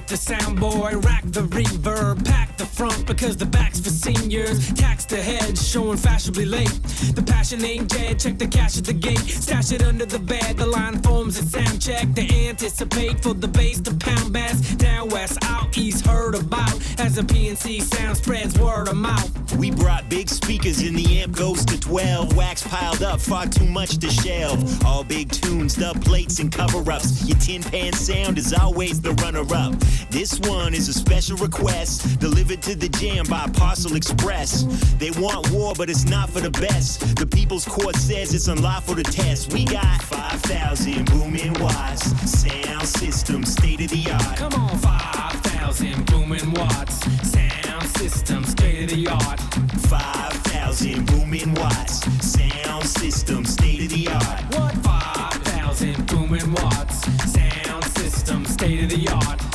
The 0.09 0.15
soundboy, 0.15 1.05
rack 1.05 1.21
the 1.25 1.41
reverb, 1.41 2.25
pack 2.25 2.57
the 2.57 2.65
front 2.65 3.05
because 3.05 3.37
the 3.37 3.45
back's 3.45 3.79
for 3.79 3.91
seniors. 3.91 4.73
Tax 4.73 5.05
the 5.05 5.17
head, 5.17 5.55
showing 5.55 5.97
fashionably 5.97 6.45
late. 6.45 6.73
The 7.13 7.21
passion 7.21 7.63
ain't 7.63 7.89
dead, 7.89 8.17
check 8.19 8.39
the 8.39 8.47
cash 8.47 8.79
at 8.79 8.85
the 8.85 8.93
gate. 8.93 9.19
Stash 9.19 9.71
it 9.71 9.83
under 9.83 10.07
the 10.07 10.17
bed, 10.17 10.57
the 10.57 10.65
line 10.65 10.99
forms 11.03 11.37
a 11.37 11.43
sound 11.43 11.79
check. 11.79 12.07
They 12.15 12.47
anticipate 12.49 13.21
for 13.21 13.35
the 13.35 13.47
bass 13.47 13.81
to 13.81 13.93
pound 13.93 14.33
bass. 14.33 14.59
Down 14.77 15.09
west, 15.09 15.37
out 15.43 15.77
east, 15.77 16.07
heard 16.07 16.33
about. 16.33 16.73
As 16.97 17.13
the 17.13 17.21
PNC 17.21 17.83
sound 17.83 18.17
spreads 18.17 18.57
word 18.57 18.87
of 18.87 18.97
mouth. 18.97 19.29
We 19.57 19.71
brought 19.71 20.09
big 20.09 20.29
speakers 20.29 20.79
and 20.81 20.97
the 20.97 21.19
amp 21.19 21.35
goes 21.35 21.65
to 21.65 21.79
12. 21.79 22.35
Wax 22.35 22.65
piled 22.65 23.03
up, 23.03 23.19
far 23.19 23.45
too 23.45 23.65
much 23.65 23.97
to 23.99 24.09
shelve. 24.09 24.85
All 24.85 25.03
big 25.03 25.31
tunes, 25.31 25.75
the 25.75 25.93
plates 26.03 26.39
and 26.39 26.51
cover 26.51 26.91
ups. 26.91 27.27
Your 27.27 27.37
tin 27.37 27.61
pan 27.61 27.93
sound 27.93 28.37
is 28.37 28.53
always 28.53 29.01
the 29.01 29.13
runner 29.13 29.45
up. 29.53 29.75
This 30.09 30.39
one 30.39 30.73
is 30.73 30.87
a 30.89 30.93
special 30.93 31.37
request 31.37 32.19
delivered 32.19 32.61
to 32.63 32.75
the 32.75 32.89
jam 32.89 33.25
by 33.27 33.47
Parcel 33.53 33.95
Express. 33.95 34.63
They 34.97 35.11
want 35.11 35.51
war, 35.51 35.73
but 35.77 35.89
it's 35.89 36.05
not 36.05 36.29
for 36.29 36.39
the 36.39 36.51
best. 36.51 37.15
The 37.17 37.27
People's 37.27 37.65
Court 37.65 37.95
says 37.95 38.33
it's 38.33 38.47
unlawful 38.47 38.95
to 38.95 39.03
test. 39.03 39.53
We 39.53 39.65
got 39.65 40.01
5,000 40.03 41.05
booming 41.05 41.53
watts, 41.59 42.05
sound 42.29 42.87
system, 42.87 43.43
state 43.45 43.81
of 43.81 43.89
the 43.89 44.11
art. 44.11 44.37
Come 44.37 44.53
on, 44.53 44.77
5,000 44.79 46.05
booming 46.07 46.51
watts. 46.53 46.99
Sound 47.29 47.83
system, 47.97 48.43
state 48.45 48.83
of 48.83 48.89
the 48.89 49.07
art. 49.07 49.39
5,000 49.87 51.05
booming 51.05 51.53
watts, 51.55 51.99
sound 52.25 52.85
system, 52.85 53.45
state 53.45 53.83
of 53.83 53.89
the 53.89 54.07
art. 54.07 54.43
What? 54.55 54.73
5,000 54.77 56.07
booming 56.07 56.51
watts. 56.53 57.05
Sound 57.31 57.83
system, 57.85 58.45
state 58.45 58.83
of 58.83 58.89
the 58.89 59.07
art. 59.09 59.48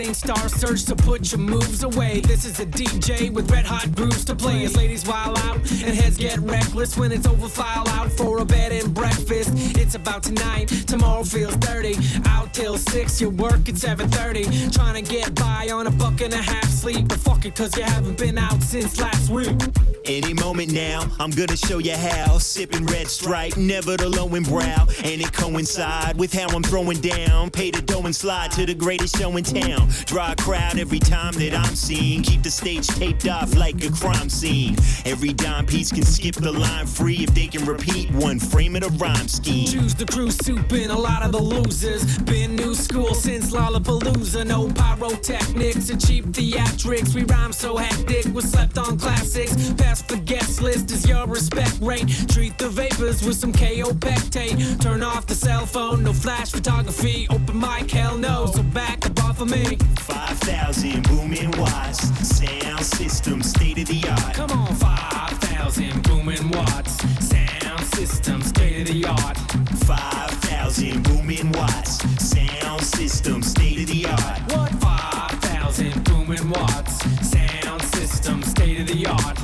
Ain't 0.00 0.14
Star 0.14 0.48
Search, 0.48 0.80
so 0.80 0.94
put 0.94 1.32
your 1.32 1.40
moves 1.40 1.82
away. 1.82 2.20
This 2.20 2.44
is 2.44 2.60
a 2.60 2.66
DJ 2.66 3.32
with 3.32 3.50
red 3.50 3.64
hot 3.64 3.92
grooves 3.96 4.24
to 4.26 4.34
play. 4.34 4.64
As 4.64 4.76
ladies 4.76 5.04
wild 5.04 5.38
out 5.40 5.56
and 5.56 5.94
heads 5.96 6.16
get 6.16 6.38
reckless 6.38 6.96
when 6.96 7.10
it's 7.10 7.26
over, 7.26 7.48
file 7.48 7.88
out 7.88 8.12
for 8.12 8.38
a 8.38 8.44
bed 8.44 8.70
and 8.70 8.94
breakfast. 8.94 9.50
It's 9.76 9.96
about 9.96 10.22
tonight, 10.22 10.68
tomorrow 10.86 11.24
feels 11.24 11.56
dirty. 11.56 11.96
Out 12.26 12.54
till 12.54 12.78
six, 12.78 13.20
you 13.20 13.30
work 13.30 13.68
at 13.68 13.76
7:30. 13.76 14.70
Trying 14.72 15.02
to 15.02 15.10
get 15.10 15.34
by 15.34 15.68
on 15.72 15.88
a 15.88 15.90
buck 15.90 16.20
and 16.20 16.32
a 16.32 16.42
half 16.42 16.68
sleep, 16.70 17.08
but 17.08 17.18
fuck 17.18 17.44
it, 17.44 17.56
cause 17.56 17.76
you 17.76 17.82
haven't 17.82 18.18
been 18.18 18.38
out 18.38 18.62
since 18.62 19.00
last 19.00 19.30
week. 19.30 19.56
Any 20.04 20.32
moment 20.32 20.72
now, 20.72 21.02
I'm 21.20 21.30
gonna 21.30 21.56
show 21.56 21.78
you 21.78 21.94
how. 21.94 22.38
Sipping 22.38 22.86
red 22.86 23.08
stripe, 23.08 23.56
never 23.56 23.96
the 23.96 24.08
lowing 24.08 24.44
brow. 24.44 24.86
And 25.04 25.20
it 25.20 25.32
coincide 25.32 26.16
with 26.16 26.32
how 26.32 26.48
I'm 26.48 26.62
throwing 26.62 27.00
down. 27.00 27.50
Pay 27.50 27.70
the 27.72 27.82
dough 27.82 28.04
and 28.04 28.14
slide 28.14 28.50
to 28.52 28.64
the 28.64 28.74
greatest 28.74 29.18
show 29.18 29.36
in 29.36 29.44
town. 29.44 29.87
Draw 30.06 30.32
a 30.32 30.36
crowd 30.36 30.78
every 30.78 30.98
time 30.98 31.34
that 31.34 31.54
I'm 31.54 31.74
seen. 31.74 32.22
Keep 32.22 32.42
the 32.42 32.50
stage 32.50 32.86
taped 32.86 33.28
off 33.28 33.54
like 33.54 33.84
a 33.84 33.90
crime 33.90 34.28
scene. 34.28 34.76
Every 35.04 35.32
dime 35.32 35.66
piece 35.66 35.90
can 35.90 36.04
skip 36.04 36.34
the 36.34 36.52
line 36.52 36.86
free 36.86 37.24
if 37.24 37.34
they 37.34 37.46
can 37.46 37.64
repeat 37.64 38.10
one 38.12 38.38
frame 38.38 38.76
of 38.76 38.82
the 38.82 38.90
rhyme 38.98 39.28
scheme. 39.28 39.66
Choose 39.66 39.94
the 39.94 40.06
crew 40.06 40.30
soup 40.30 40.70
and 40.72 40.90
a 40.90 40.98
lot 40.98 41.22
of 41.22 41.32
the 41.32 41.42
losers. 41.42 42.18
Been 42.18 42.56
new 42.56 42.74
school 42.74 43.14
since 43.14 43.50
Lollapalooza. 43.50 44.46
No 44.46 44.68
pyrotechnics 44.68 45.90
and 45.90 46.00
cheap 46.04 46.24
theatrics. 46.26 47.14
We 47.14 47.24
rhyme 47.24 47.52
so 47.52 47.76
hectic, 47.76 48.26
we 48.34 48.42
slept 48.42 48.78
on 48.78 48.98
classics. 48.98 49.72
Pass 49.72 50.02
the 50.02 50.16
guest 50.18 50.60
list 50.60 50.90
is 50.90 51.06
your 51.06 51.26
respect 51.26 51.78
rate. 51.80 52.08
Treat 52.28 52.58
the 52.58 52.68
vapors 52.68 53.24
with 53.24 53.36
some 53.36 53.52
Kaopectate. 53.52 54.80
Turn 54.80 55.02
off 55.02 55.26
the 55.26 55.34
cell 55.34 55.66
phone, 55.66 56.04
no 56.04 56.12
flash 56.12 56.50
photography. 56.50 57.26
Open 57.30 57.58
mic, 57.58 57.90
hell 57.90 58.18
no, 58.18 58.46
so 58.46 58.62
back 58.62 59.06
up 59.06 59.24
off 59.24 59.40
of 59.40 59.50
me. 59.50 59.77
5,000 60.00 61.02
booming 61.08 61.50
watts, 61.58 62.08
sound 62.36 62.84
system, 62.84 63.42
state 63.42 63.78
of 63.78 63.86
the 63.86 64.08
art. 64.08 64.34
Come 64.34 64.50
on, 64.52 64.74
5,000 64.74 66.02
booming 66.02 66.50
watts. 66.50 66.96
Sound 67.26 67.84
system, 67.94 68.42
state 68.42 68.80
of 68.80 68.86
the 68.94 69.04
art. 69.06 69.36
5,000 69.84 71.02
booming 71.04 71.52
watts, 71.52 71.98
sound 72.22 72.82
system, 72.82 73.42
state 73.42 73.80
of 73.80 73.86
the 73.86 74.06
art. 74.06 74.40
What? 74.52 74.72
5,000 74.80 76.04
booming 76.04 76.50
watts. 76.50 76.98
Sound 77.28 77.82
system, 77.82 78.42
state 78.42 78.80
of 78.80 78.86
the 78.86 79.06
art. 79.06 79.38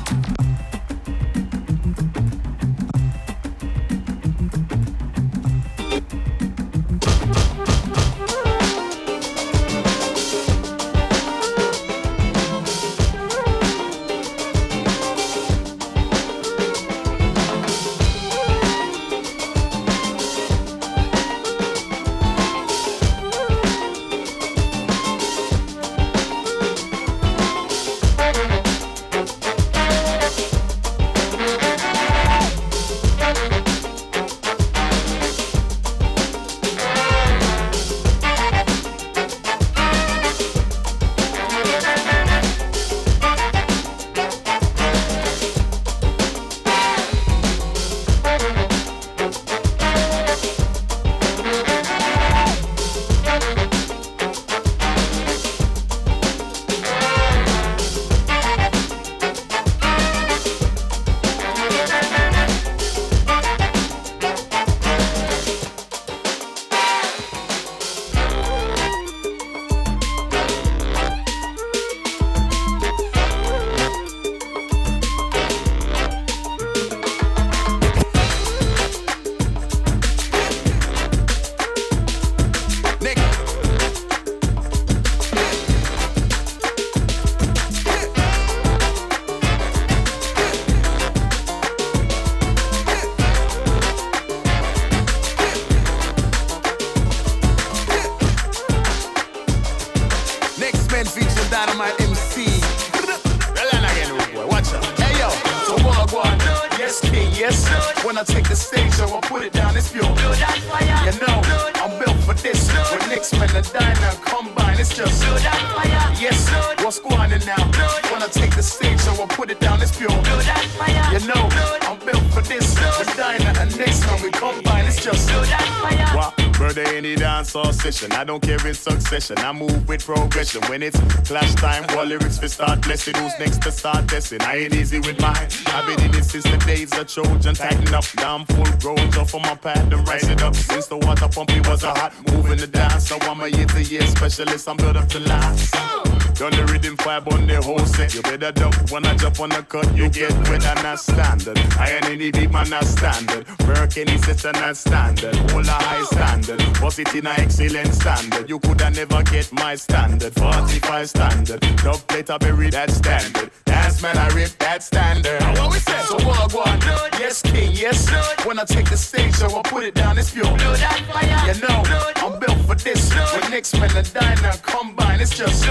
Session. 127.94 128.12
I 128.12 128.24
don't 128.24 128.42
care 128.42 128.66
in 128.66 128.74
succession. 128.74 129.38
I 129.38 129.52
move 129.52 129.88
with 129.88 130.04
progression. 130.04 130.62
When 130.68 130.82
it's 130.82 130.98
clash 131.26 131.54
time, 131.54 131.84
all 131.96 132.04
lyrics 132.04 132.38
for 132.38 132.48
start 132.48 132.82
blessing. 132.82 133.14
Who's 133.14 133.38
next 133.38 133.62
to 133.62 133.72
start 133.72 134.08
testing? 134.08 134.42
I 134.42 134.56
ain't 134.56 134.74
easy 134.74 134.98
with 134.98 135.20
mine. 135.20 135.48
I've 135.66 135.86
been 135.86 136.00
in 136.04 136.14
it 136.14 136.24
since 136.24 136.44
the 136.44 136.56
days 136.66 136.92
of 136.98 137.06
Trojan. 137.06 137.54
Tighten 137.54 137.94
up, 137.94 138.04
I'm 138.18 138.44
full 138.46 138.64
grown. 138.80 139.10
Jump 139.10 139.34
on 139.34 139.42
my 139.42 139.54
pad 139.54 139.92
and 139.92 140.08
rise 140.08 140.28
it 140.28 140.42
up. 140.42 140.54
Since 140.54 140.86
the 140.88 140.96
water 140.96 141.28
pump, 141.28 141.50
it 141.50 141.66
was 141.68 141.84
a 141.84 141.90
hot 141.90 142.12
move 142.32 142.50
in 142.50 142.58
the 142.58 142.66
dance. 142.66 143.08
So 143.08 143.16
I'm 143.22 143.40
a 143.40 143.48
year 143.48 143.66
to 143.66 143.82
year 143.82 144.06
specialist. 144.06 144.68
I'm 144.68 144.76
built 144.76 144.96
up 144.96 145.08
to 145.08 145.20
last. 145.20 146.13
Done 146.34 146.50
the 146.50 146.66
rhythm 146.72 146.96
five 146.96 147.26
on 147.28 147.46
the 147.46 147.62
whole 147.62 147.78
set. 147.78 148.12
You 148.14 148.22
better 148.22 148.50
duck 148.50 148.74
when 148.90 149.06
I 149.06 149.14
jump 149.16 149.38
on 149.40 149.50
the 149.50 149.62
cut. 149.62 149.96
You 149.96 150.08
get 150.08 150.32
wet 150.48 150.66
and 150.66 150.82
not 150.82 150.98
standard. 150.98 151.58
I 151.78 151.92
ain't 151.92 152.06
any 152.06 152.30
deep 152.32 152.50
man 152.50 152.70
not 152.70 152.84
standard. 152.84 153.46
Work 153.66 153.96
any 153.96 154.18
set 154.18 154.52
not 154.54 154.76
standard. 154.76 155.36
Hold 155.52 155.66
a 155.66 155.70
high 155.70 156.04
standard. 156.04 156.60
Was 156.78 156.98
it 156.98 157.14
in 157.14 157.26
a 157.26 157.30
excellent 157.30 157.94
standard? 157.94 158.48
You 158.48 158.58
coulda 158.58 158.90
never 158.90 159.22
get 159.22 159.52
my 159.52 159.76
standard. 159.76 160.34
45 160.34 161.08
standard. 161.08 161.60
Dub 161.60 162.00
plate 162.08 162.30
I 162.30 162.38
bury 162.38 162.70
that 162.70 162.90
standard. 162.90 163.50
Dance 163.64 164.02
man 164.02 164.18
I 164.18 164.28
rip 164.34 164.50
that 164.58 164.82
standard. 164.82 165.40
What 165.58 165.72
we 165.72 165.78
say? 165.78 166.03
So 166.20 166.58
one? 166.58 166.80
Yes 167.18 167.42
king, 167.42 167.72
yes. 167.72 168.08
When 168.46 168.58
I 168.58 168.64
take 168.64 168.88
the 168.88 168.96
stage, 168.96 169.34
so 169.34 169.46
I 169.46 169.62
put 169.62 169.84
it 169.84 169.94
down. 169.94 170.18
It's 170.18 170.30
pure. 170.30 170.46
You 170.46 171.54
know, 171.60 171.82
I'm 172.16 172.38
built 172.38 172.58
for 172.66 172.74
this. 172.76 173.12
When 173.12 173.50
Nextmen 173.50 173.96
and 173.96 174.12
diner 174.14 174.52
combine, 174.62 175.20
it's 175.20 175.36
just. 175.36 175.64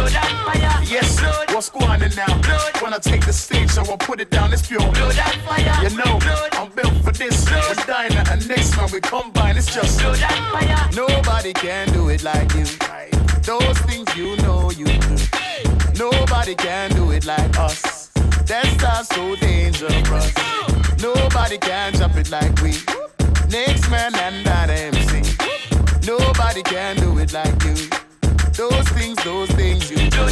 Yes, 0.90 1.22
what's 1.54 1.70
going 1.70 1.86
on 1.86 2.00
now? 2.16 2.42
When 2.82 2.94
I 2.94 3.00
take 3.00 3.26
the 3.26 3.34
stage, 3.34 3.70
so 3.70 3.82
I 3.82 3.96
put 3.98 4.20
it 4.20 4.30
down, 4.30 4.52
it's 4.52 4.68
pure. 4.68 4.82
You 4.82 5.96
know, 5.98 6.20
I'm 6.54 6.70
built 6.72 6.94
for 7.04 7.12
this. 7.12 7.50
When 7.50 7.88
Diner 7.88 8.24
and 8.30 8.48
Knicks, 8.48 8.76
when 8.78 8.92
we 8.92 9.00
combine, 9.00 9.58
it's 9.58 9.74
just. 9.74 10.02
Nobody 10.96 11.54
can 11.54 11.88
do 11.94 12.10
it 12.10 12.24
like 12.24 12.54
you. 12.56 12.66
Those 13.44 13.78
things 13.80 14.16
you 14.16 14.36
know 14.38 14.72
you 14.72 14.86
do. 14.86 15.16
Nobody 15.98 16.56
can 16.56 16.92
do 16.92 17.12
it 17.12 17.26
like 17.26 17.58
us. 17.60 17.93
That's 18.46 18.84
us 18.84 19.08
so 19.10 19.36
dangerous. 19.36 20.34
Nobody 21.02 21.58
can 21.58 21.94
jump 21.94 22.16
it 22.18 22.30
like 22.30 22.62
we. 22.62 22.72
Next 23.50 23.90
man 23.90 24.14
and 24.16 24.46
that 24.46 24.70
MC. 24.70 25.22
Nobody 26.06 26.62
can 26.64 26.98
do 26.98 27.18
it 27.20 27.34
like 27.34 27.64
you. 27.64 28.03
Those 28.56 28.88
things, 28.90 29.24
those 29.24 29.50
things 29.52 29.90
you 29.90 29.98
do. 30.12 30.26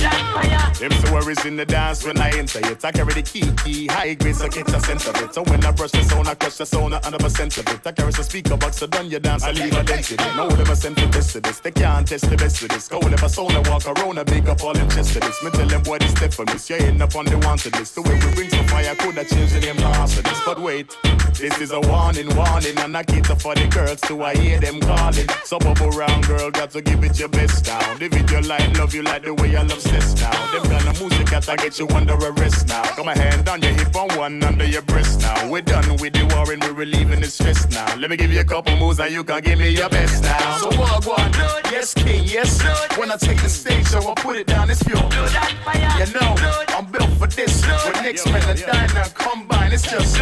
Them 0.82 0.92
so 0.92 1.14
worries 1.14 1.44
in 1.46 1.56
the 1.56 1.66
dance 1.66 2.04
when 2.06 2.20
I 2.20 2.30
enter 2.38 2.60
it. 2.60 2.86
I 2.86 2.92
carry 2.92 3.14
the 3.14 3.22
key, 3.24 3.52
key, 3.64 3.88
high 3.88 4.14
grade, 4.14 4.36
so 4.36 4.48
get 4.48 4.68
a 4.68 4.80
sense 4.80 5.08
of 5.08 5.16
it. 5.22 5.34
So 5.34 5.44
when 5.44 5.64
I 5.66 5.72
brush 5.72 5.92
the 5.92 6.04
sound, 6.04 6.28
I 6.28 6.36
crush 6.36 6.58
the 6.58 6.66
sound, 6.66 6.94
a 6.94 7.00
hundred 7.00 7.22
percent 7.22 7.58
of 7.58 7.68
it. 7.68 7.86
I 7.86 7.92
carry 7.92 8.12
the 8.12 8.24
speaker 8.24 8.58
box, 8.58 8.78
so 8.78 8.88
done 8.88 9.10
your 9.10 9.20
dance, 9.20 9.44
I 9.44 9.52
leave 9.52 9.76
a 9.76 9.84
density. 9.84 10.24
No 10.36 10.50
them 10.50 10.70
a 10.70 10.76
sent 10.76 10.98
to 11.00 11.08
this 11.08 11.34
to 11.34 11.40
this. 11.40 11.60
They 11.60 11.72
can't 11.72 12.08
test 12.08 12.30
the 12.30 12.38
best 12.38 12.62
of 12.62 12.70
this. 12.70 12.88
Go 12.88 13.00
if 13.00 13.24
a 13.24 13.30
sound, 13.30 13.54
I 13.54 13.70
walk 13.70 13.88
around, 13.88 14.20
I 14.20 14.24
big 14.24 14.48
up 14.50 14.64
all 14.64 14.74
them 14.74 14.90
chest 14.90 15.16
of 15.16 15.22
this. 15.24 15.44
Me 15.44 15.50
tell 15.52 15.68
them 15.68 15.82
boy, 15.82 15.98
this 15.98 16.12
step 16.12 16.34
for 16.34 16.46
this. 16.46 16.70
You 16.70 16.78
ain't 16.78 17.02
up 17.02 17.16
on 17.16 17.26
the 17.26 17.38
wanted 17.40 17.76
list. 17.78 17.96
The 17.96 18.02
way 18.04 18.14
we 18.14 18.36
bring 18.36 18.50
some 18.50 18.68
fire, 18.68 18.96
could 18.96 19.16
have 19.16 19.30
changed 19.30 19.56
the 19.56 19.62
name 19.62 19.80
answer 19.80 20.22
this. 20.22 20.40
But 20.46 20.60
wait, 20.62 20.96
this 21.40 21.60
is 21.60 21.72
a 21.72 21.80
warning, 21.80 22.36
warning, 22.36 22.78
and 22.78 22.96
I 22.96 23.04
cater 23.04 23.36
for 23.36 23.56
the 23.56 23.68
girls 23.68 24.02
too. 24.02 24.24
I 24.24 24.36
hear 24.36 24.60
them 24.60 24.80
calling. 24.80 25.28
So 25.44 25.58
bubble 25.60 25.90
round, 25.90 26.28
girl, 26.28 26.52
got 26.52 26.72
to 26.72 26.82
give 26.82 27.04
it 27.04 27.20
your 27.20 27.30
best 27.30 27.68
now. 27.68 27.98
It 28.14 28.32
your 28.32 28.42
life, 28.42 28.78
love 28.78 28.94
you 28.94 29.04
like 29.04 29.24
the 29.24 29.34
way 29.34 29.56
I 29.56 29.64
love 29.64 29.82
sex 29.82 30.16
now. 30.22 30.32
Them 30.52 30.64
kind 30.64 30.88
of 30.88 31.00
music 31.00 31.30
that 31.30 31.50
I 31.50 31.56
get 31.56 31.78
you 31.80 31.88
under 31.90 32.16
arrest 32.16 32.68
now. 32.68 32.84
Got 32.96 33.06
my 33.06 33.18
hand 33.18 33.48
on 33.50 33.62
your 33.62 33.72
hip 33.74 33.96
and 33.96 34.12
one 34.18 34.44
under 34.44 34.66
your 34.66 34.82
breast 34.84 35.22
now. 35.22 35.50
We're 35.50 35.62
done 35.62 35.98
with 35.98 36.14
the 36.14 36.26
war 36.34 36.52
and 36.52 36.64
we're 36.64 36.74
relieving 36.74 37.22
the 37.22 37.28
stress 37.28 37.70
now. 37.70 37.96
Let 37.96 38.10
me 38.10 38.18
give 38.18 38.32
you 38.32 38.42
a 38.42 38.44
couple 38.44 38.76
moves 38.78 39.00
and 39.00 39.12
you 39.12 39.24
can 39.24 39.42
give 39.42 39.60
me 39.60 39.70
your 39.70 39.90
best 39.90 40.24
now. 40.24 40.58
So 40.58 40.70
what, 40.80 41.06
what? 41.06 41.38
Yes, 41.72 41.94
king, 41.94 42.24
yes. 42.26 42.62
When 42.98 43.12
I 43.12 43.18
take 43.18 43.42
the 43.42 43.50
stage, 43.50 43.86
so 43.86 44.00
I 44.00 44.14
put 44.16 44.36
it 44.36 44.48
down, 44.48 44.70
it's 44.70 44.84
pure. 44.84 44.98
You 44.98 46.08
know, 46.14 46.36
I'm 46.78 46.86
built 46.92 47.10
for 47.20 47.28
this. 47.28 47.66
When 47.66 47.96
Nextmen 48.04 48.50
and 48.50 48.60
diner 48.60 49.10
combine, 49.14 49.74
it's 49.74 49.84
just. 49.84 50.18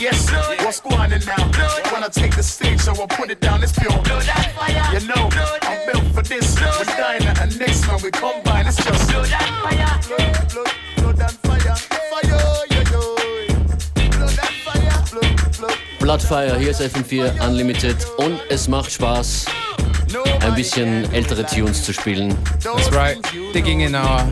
Yes, 0.00 0.30
what's 0.64 0.80
going 0.80 1.12
on 1.12 1.20
now? 1.26 1.90
When 1.92 2.04
I 2.04 2.08
take 2.08 2.36
the 2.36 2.42
stage, 2.42 2.80
so 2.80 2.92
I 2.92 3.06
put 3.06 3.30
it 3.30 3.40
down, 3.40 3.62
it's 3.62 3.72
pure. 3.72 3.90
You 3.90 5.06
know, 5.08 5.28
I'm 5.62 5.86
built 5.86 6.04
for 6.14 6.22
this. 6.22 6.56
When 6.58 6.87
diner 6.96 7.34
and 7.40 7.52
Nextmen 7.52 8.02
we 8.02 8.10
combine, 8.10 8.66
it's 8.66 8.76
just. 8.76 9.08
Blood, 9.08 9.28
blood, 10.08 10.70
blood 10.96 11.20
and 11.20 11.32
fire, 11.44 11.76
fire, 11.76 12.64
yo, 12.70 12.80
yo. 12.92 13.16
Blood 13.94 14.38
and 14.38 14.54
fire, 14.64 15.04
blood, 15.10 15.58
blood. 15.58 15.78
Bloodfire, 16.00 16.58
hier 16.58 16.70
ist 16.70 16.80
FM4 16.80 17.46
Unlimited 17.46 17.96
und 18.18 18.40
es 18.48 18.68
macht 18.68 18.90
Spaß, 18.90 19.46
ein 20.40 20.54
bisschen 20.54 21.12
ältere 21.12 21.44
Tunes 21.44 21.84
zu 21.84 21.92
spielen. 21.92 22.36
That's 22.62 22.92
right. 22.92 23.18
Digging 23.52 23.80
in 23.80 23.94
our 23.94 24.26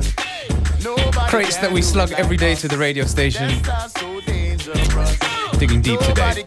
crates 1.28 1.58
that 1.60 1.72
we 1.72 1.82
slug 1.82 2.12
every 2.12 2.36
day 2.36 2.54
to 2.54 2.68
the 2.68 2.76
radio 2.76 3.06
station. 3.06 3.48
Digging 5.58 5.82
deep 5.82 6.00
today. 6.00 6.44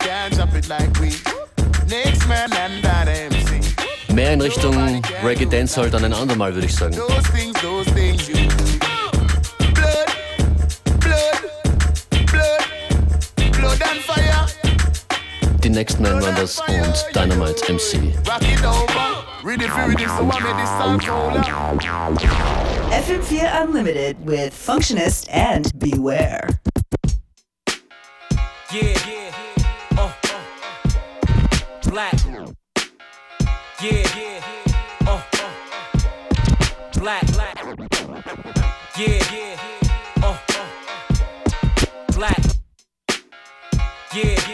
Mehr 4.13 4.33
in 4.33 4.41
Richtung 4.41 5.01
Reggae 5.23 5.45
Dancehall 5.45 5.89
dann 5.89 6.03
ein 6.05 6.13
andermal, 6.13 6.53
würde 6.53 6.67
ich 6.67 6.75
sagen. 6.75 6.95
Die 15.63 15.69
nächsten 15.69 16.03
Nine 16.03 16.21
Wonders 16.21 16.61
und 16.67 17.15
Dynamite 17.15 17.73
MC. 17.73 18.13
FM4 22.91 23.63
Unlimited 23.63 24.17
with 24.25 24.53
Functionist 24.53 25.29
and 25.29 25.71
Beware. 25.79 26.47
Yeah, 28.71 28.83
yeah, 28.83 29.31
yeah. 29.57 29.97
Oh, 29.97 30.11
oh. 30.25 31.89
Black. 31.89 32.28
Yeah, 33.81 34.03
yeah, 34.17 34.41
uh, 35.07 35.21
uh. 35.35 36.99
Black, 36.99 37.25
black. 37.31 37.55
Yeah, 38.97 39.23
yeah, 39.33 39.55
uh, 40.21 40.37
uh. 40.49 40.65
Black. 42.13 42.43
Yeah, 44.13 44.48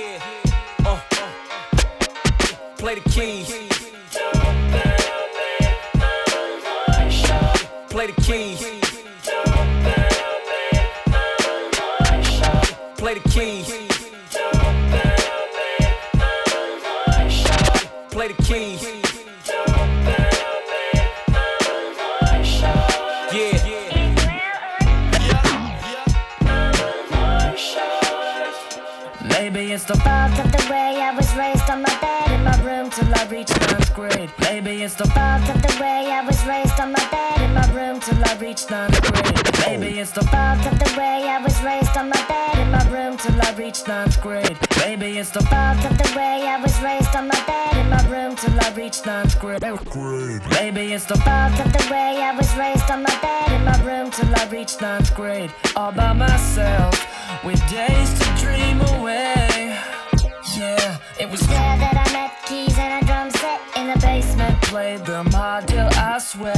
the 29.85 29.95
fault 29.99 30.39
of 30.39 30.51
the 30.51 30.67
way 30.71 30.97
I 30.99 31.13
was 31.15 31.29
raised 31.35 31.69
on 31.69 31.83
my 31.83 31.95
bed 32.01 32.31
in 32.31 32.43
my 32.43 32.57
room 32.63 32.89
till 32.89 33.07
I 33.13 33.27
reached 33.29 33.59
ninth 33.61 33.93
grade. 33.93 34.31
Maybe 34.39 34.81
it's 34.81 34.95
the 34.95 35.07
fault 35.09 35.47
of 35.47 35.61
the 35.61 35.77
way 35.79 36.09
I 36.09 36.25
was 36.25 36.43
raised 36.45 36.79
on 36.79 36.91
my 36.91 37.05
bed 37.11 37.41
in 37.41 37.53
my 37.53 37.67
room 37.71 37.99
till 37.99 38.17
I 38.25 38.33
reached 38.39 38.71
ninth 38.71 38.99
grade. 39.01 39.45
Maybe 39.67 39.99
it's 39.99 40.11
the 40.11 40.25
fault 40.33 40.65
of 40.65 40.79
the 40.79 40.91
way 40.97 41.29
I 41.29 41.39
was 41.43 41.61
raised 41.61 41.95
on 41.97 42.09
my 42.09 42.21
bed 42.25 42.57
in 42.57 42.71
my 42.71 42.83
room 42.89 43.17
till 43.17 43.39
I 43.39 43.51
reached 43.53 43.87
ninth 43.87 44.19
grade. 44.21 44.57
Maybe 44.77 45.19
it's 45.19 45.29
the 45.29 45.43
fault 45.43 45.83
of 45.85 45.97
the 45.97 46.11
way 46.15 46.47
I 46.47 46.57
was 46.59 46.81
raised 46.81 47.15
on 47.15 47.27
my 47.27 47.41
bed 47.45 47.77
in 47.77 47.89
my 47.89 48.03
room 48.09 48.35
till 48.35 48.57
I 48.59 48.73
reached 48.73 49.05
ninth 49.05 49.39
grade. 49.39 49.61
Maybe 49.61 50.93
it's 50.93 51.05
the 51.05 51.17
fault 51.17 51.59
of 51.59 51.69
the 51.73 51.85
way 51.91 52.23
I 52.23 52.33
was 52.35 52.49
raised 52.57 52.89
on 52.89 53.03
my 53.03 53.15
bed 53.21 53.51
in 53.51 53.63
my 53.63 53.77
room 53.83 54.09
till 54.09 54.33
I 54.35 54.47
reached 54.49 54.81
ninth 54.81 55.13
grade. 55.13 55.51
All 55.75 55.91
by 55.91 56.13
myself, 56.13 56.95
with 57.43 57.61
days 57.69 58.09
to 58.19 58.25
dream 58.41 58.81
away. 58.97 59.54
Yeah, 60.57 60.97
it 61.19 61.29
was 61.29 61.41
there 61.47 61.77
that 61.79 62.07
I 62.07 62.13
met 62.13 62.31
keys 62.45 62.77
and 62.77 63.03
a 63.03 63.05
drum 63.05 63.29
set 63.29 63.59
in 63.75 63.87
the 63.87 63.99
basement. 63.99 64.61
Played 64.61 65.05
them 65.05 65.25
hard 65.25 65.67
till 65.67 65.89
I 65.91 66.17
swear. 66.17 66.55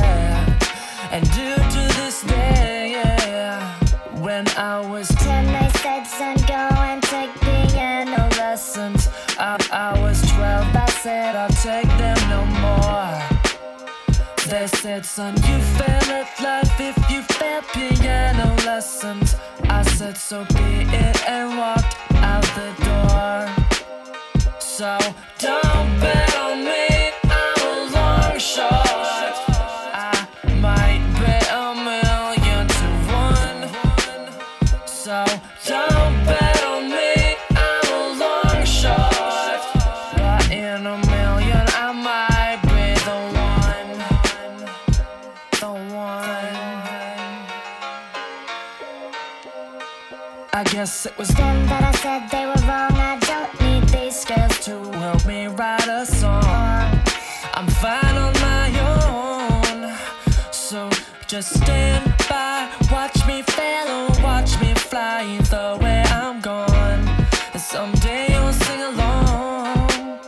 And 1.10 1.24
due 1.32 1.56
to 1.56 1.84
this 1.98 2.22
day, 2.22 2.92
yeah, 2.92 3.74
when 4.22 4.48
I 4.50 4.82
was 4.82 5.08
10, 5.08 5.46
they 5.46 5.70
said, 5.80 6.04
son, 6.04 6.36
go 6.46 6.70
and 6.78 7.02
take 7.02 7.34
piano 7.42 8.30
lessons. 8.38 9.10
I, 9.40 9.58
I 9.72 10.00
was 10.00 10.22
12, 10.34 10.76
I 10.76 10.90
said, 11.02 11.36
I'll 11.36 11.50
take 11.50 11.90
them 11.98 12.20
no 12.30 12.46
more. 12.62 13.18
They 14.46 14.68
said, 14.68 15.06
son, 15.06 15.34
you 15.38 15.60
fail 15.74 16.08
at 16.14 16.30
life 16.40 16.80
if 16.80 16.98
you 17.10 17.24
fail 17.24 17.64
piano 17.74 18.56
lessons. 18.64 19.36
I 19.64 19.82
said, 19.82 20.18
so 20.18 20.46
be 20.46 20.86
it, 20.94 21.28
and 21.28 21.58
walked 21.58 21.98
out 22.14 22.46
the 22.54 22.74
door. 22.86 23.77
So 24.78 24.96
don't 25.40 26.00
bet 26.00 26.36
on 26.38 26.64
me, 26.64 27.12
I'm 27.24 27.62
a 27.66 27.90
long 27.96 28.38
shot. 28.38 29.34
I 29.92 30.28
might 30.62 31.02
bet 31.18 31.50
a 31.52 31.74
million 31.74 32.68
to 32.68 32.88
one. 33.10 33.60
So 34.86 35.26
don't 35.66 36.26
bet 36.28 36.64
on 36.64 36.92
me, 36.92 37.36
I'm 37.58 37.88
a 37.92 38.04
long 38.22 38.64
shot. 38.66 39.62
But 40.16 40.52
in 40.52 40.86
a 40.86 40.98
million, 41.08 41.66
I 41.74 41.92
might 41.92 42.62
be 42.70 42.94
the 43.10 43.20
one. 43.50 43.90
The 45.60 45.72
one. 45.96 46.56
I 50.54 50.64
guess 50.66 51.08
it 51.08 51.18
was 51.18 51.30
Then 51.30 51.66
that 51.66 51.84
I 51.84 51.92
said 51.98 52.30
they 52.30 52.46
were 52.46 52.68
wrong. 52.68 52.97
To 54.68 54.92
help 54.98 55.26
me 55.26 55.48
write 55.48 55.88
a 55.88 56.06
song. 56.06 56.44
I'm 57.54 57.68
fine 57.80 58.18
on 58.18 58.34
my 58.50 58.68
own. 58.92 59.96
So 60.52 60.90
just 61.26 61.54
stand 61.54 62.04
by, 62.28 62.70
watch 62.92 63.16
me 63.26 63.44
fail 63.44 63.88
or 63.88 64.10
watch 64.22 64.60
me 64.60 64.74
fly 64.74 65.38
the 65.50 65.78
way 65.82 66.04
I'm 66.08 66.42
gone. 66.42 67.08
Someday 67.58 68.28
you'll 68.34 68.52
sing 68.52 68.82
along. 68.82 70.20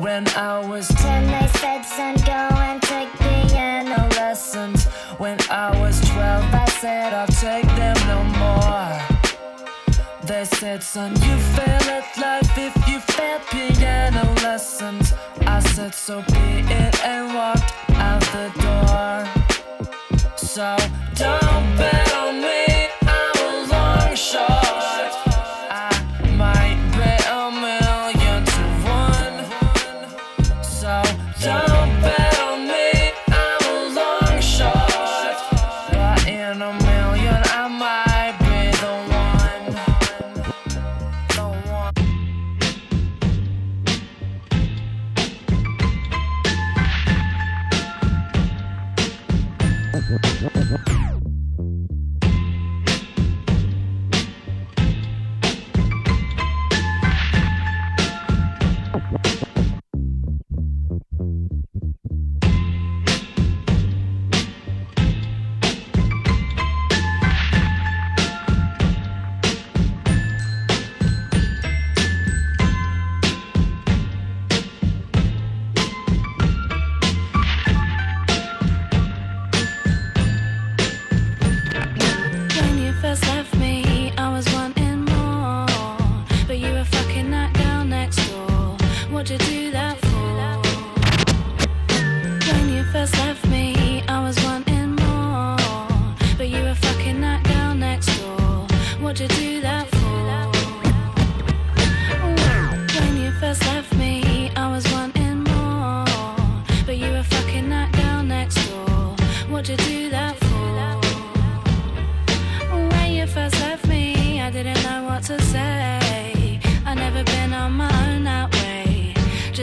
When 0.00 0.26
I 0.28 0.64
was 0.66 0.88
10, 0.88 1.26
they 1.26 1.46
said, 1.58 1.82
son, 1.82 2.14
go 2.24 2.42
and 2.68 2.80
take 2.80 3.10
piano 3.18 4.08
lessons. 4.16 4.86
When 5.18 5.36
I 5.50 5.78
was 5.78 6.00
12, 6.00 6.54
I 6.54 6.66
said 6.80 7.12
I'll 7.12 7.26
take 7.26 7.65
said, 10.46 10.82
son, 10.82 11.12
you 11.12 11.38
fail 11.56 11.82
at 11.98 12.16
life 12.18 12.58
if 12.58 12.88
you 12.88 13.00
fail 13.00 13.40
piano 13.50 14.24
lessons. 14.42 15.12
I 15.40 15.60
said, 15.60 15.94
so 15.94 16.22
be 16.22 16.62
it, 16.70 17.04
and 17.04 17.34
walked 17.34 17.72
out 17.94 18.22
the 18.32 18.50
door. 18.62 20.26
So 20.36 20.76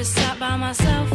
Just 0.03 0.15
sat 0.17 0.37
by 0.37 0.57
myself 0.57 1.12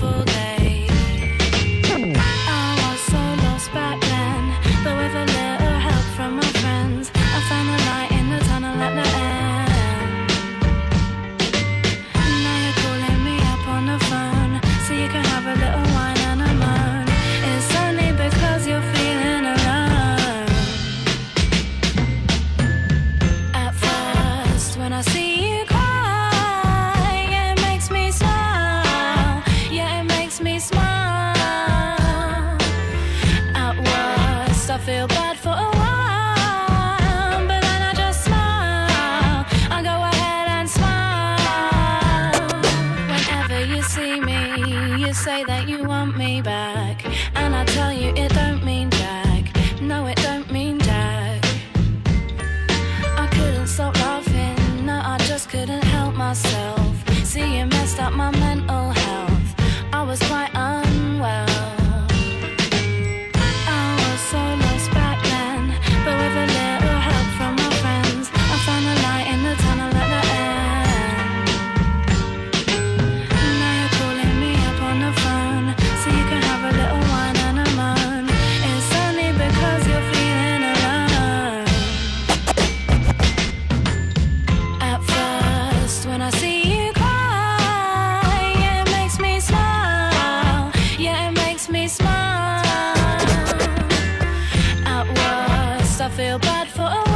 I 96.08 96.10
feel 96.10 96.38
bad 96.38 96.68
for 96.68 97.07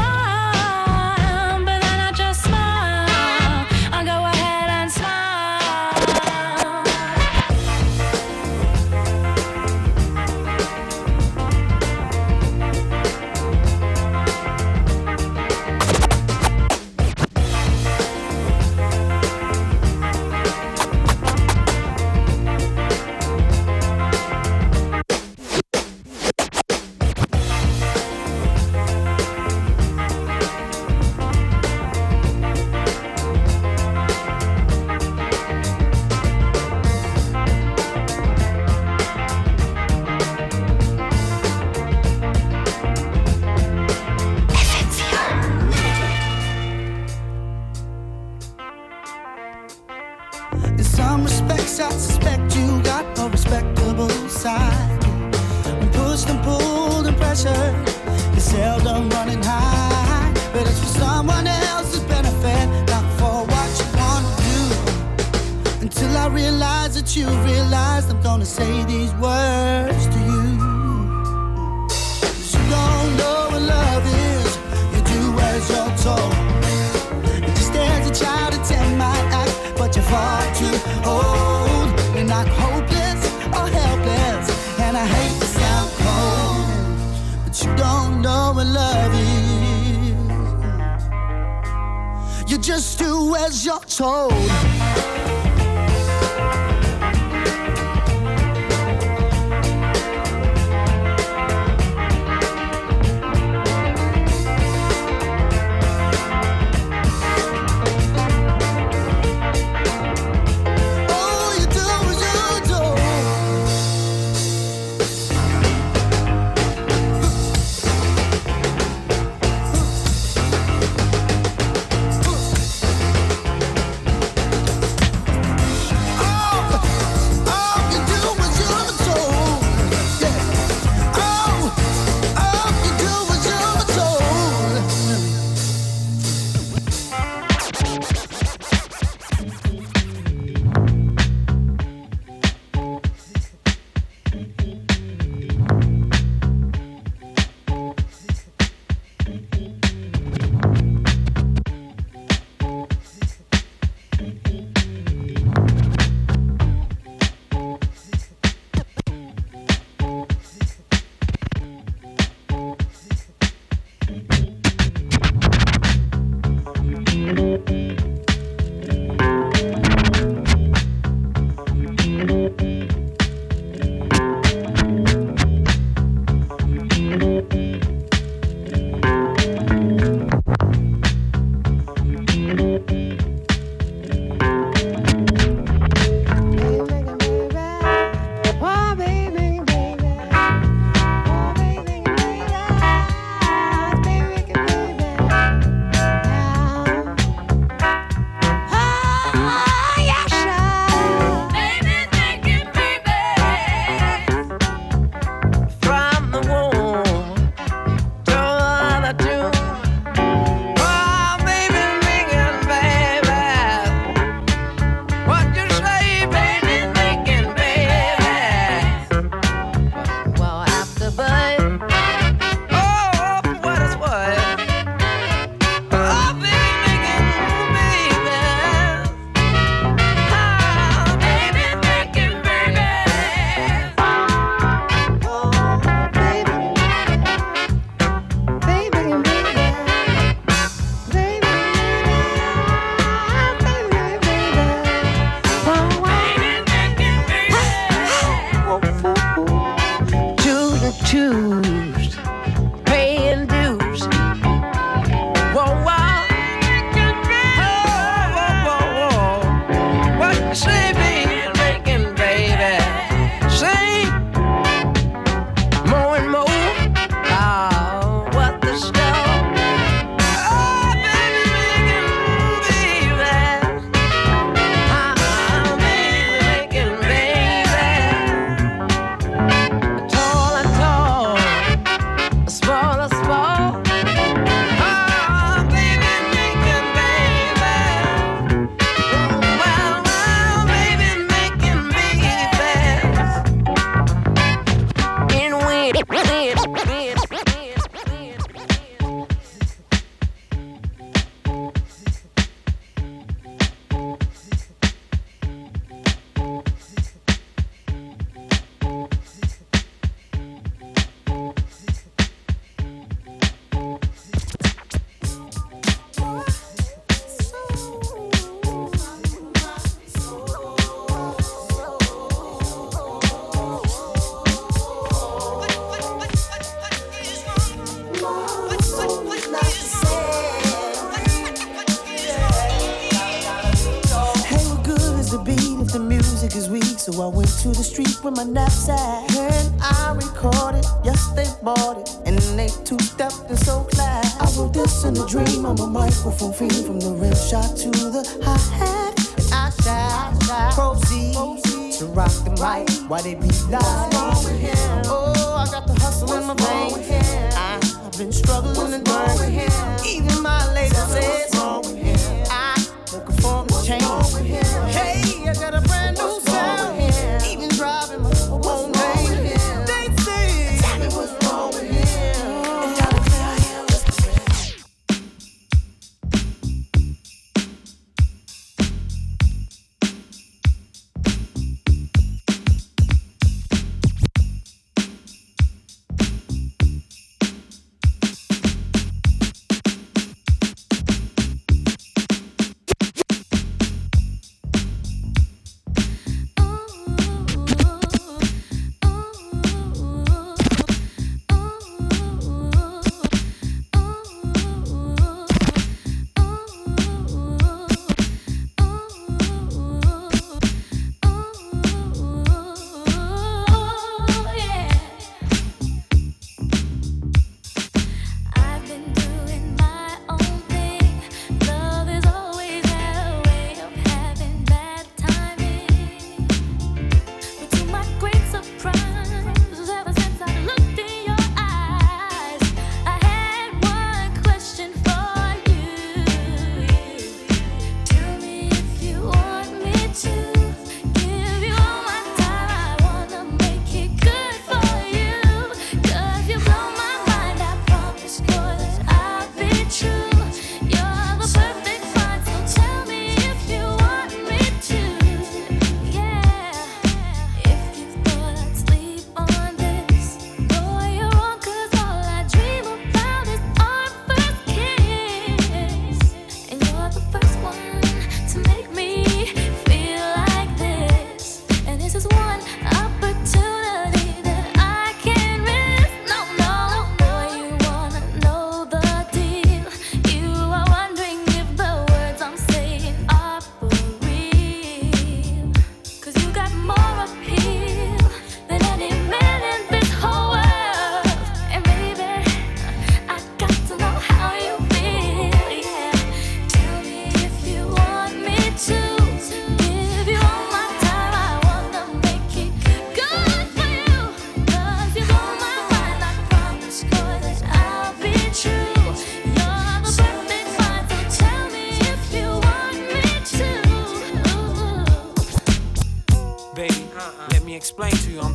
in 338.32 338.36
my 338.36 338.52
knapsack. 338.52 339.30
And 339.36 339.74
I 339.80 340.14
recorded, 340.14 340.84
yes, 341.04 341.28
they 341.32 341.46
bought 341.62 341.98
it. 341.98 342.08
And 342.26 342.38
they 342.58 342.68
tooped 342.84 343.20
up 343.20 343.32
and 343.48 343.58
so 343.58 343.86
glad. 343.92 344.24
I 344.40 344.50
wrote 344.56 344.74
this 344.74 345.04
in 345.04 345.16
a 345.16 345.26
dream. 345.26 345.66
I'm 345.66 345.78
a 345.78 345.86
microphone 345.86 346.52
fiend 346.52 346.86
from 346.86 347.00
the 347.00 347.12
rim 347.12 347.34
shot 347.34 347.76
to 347.78 347.90
the 347.90 348.22
high 348.42 348.76
hat. 348.76 349.18
I 349.52 349.70
shall 349.82 350.94
proceed, 350.94 351.34
proceed 351.34 351.92
to 351.98 352.06
rock 352.06 352.32
the 352.44 352.50
mic 352.50 352.88
while 353.08 353.22
they 353.22 353.34
be 353.34 353.48
live. 353.70 355.01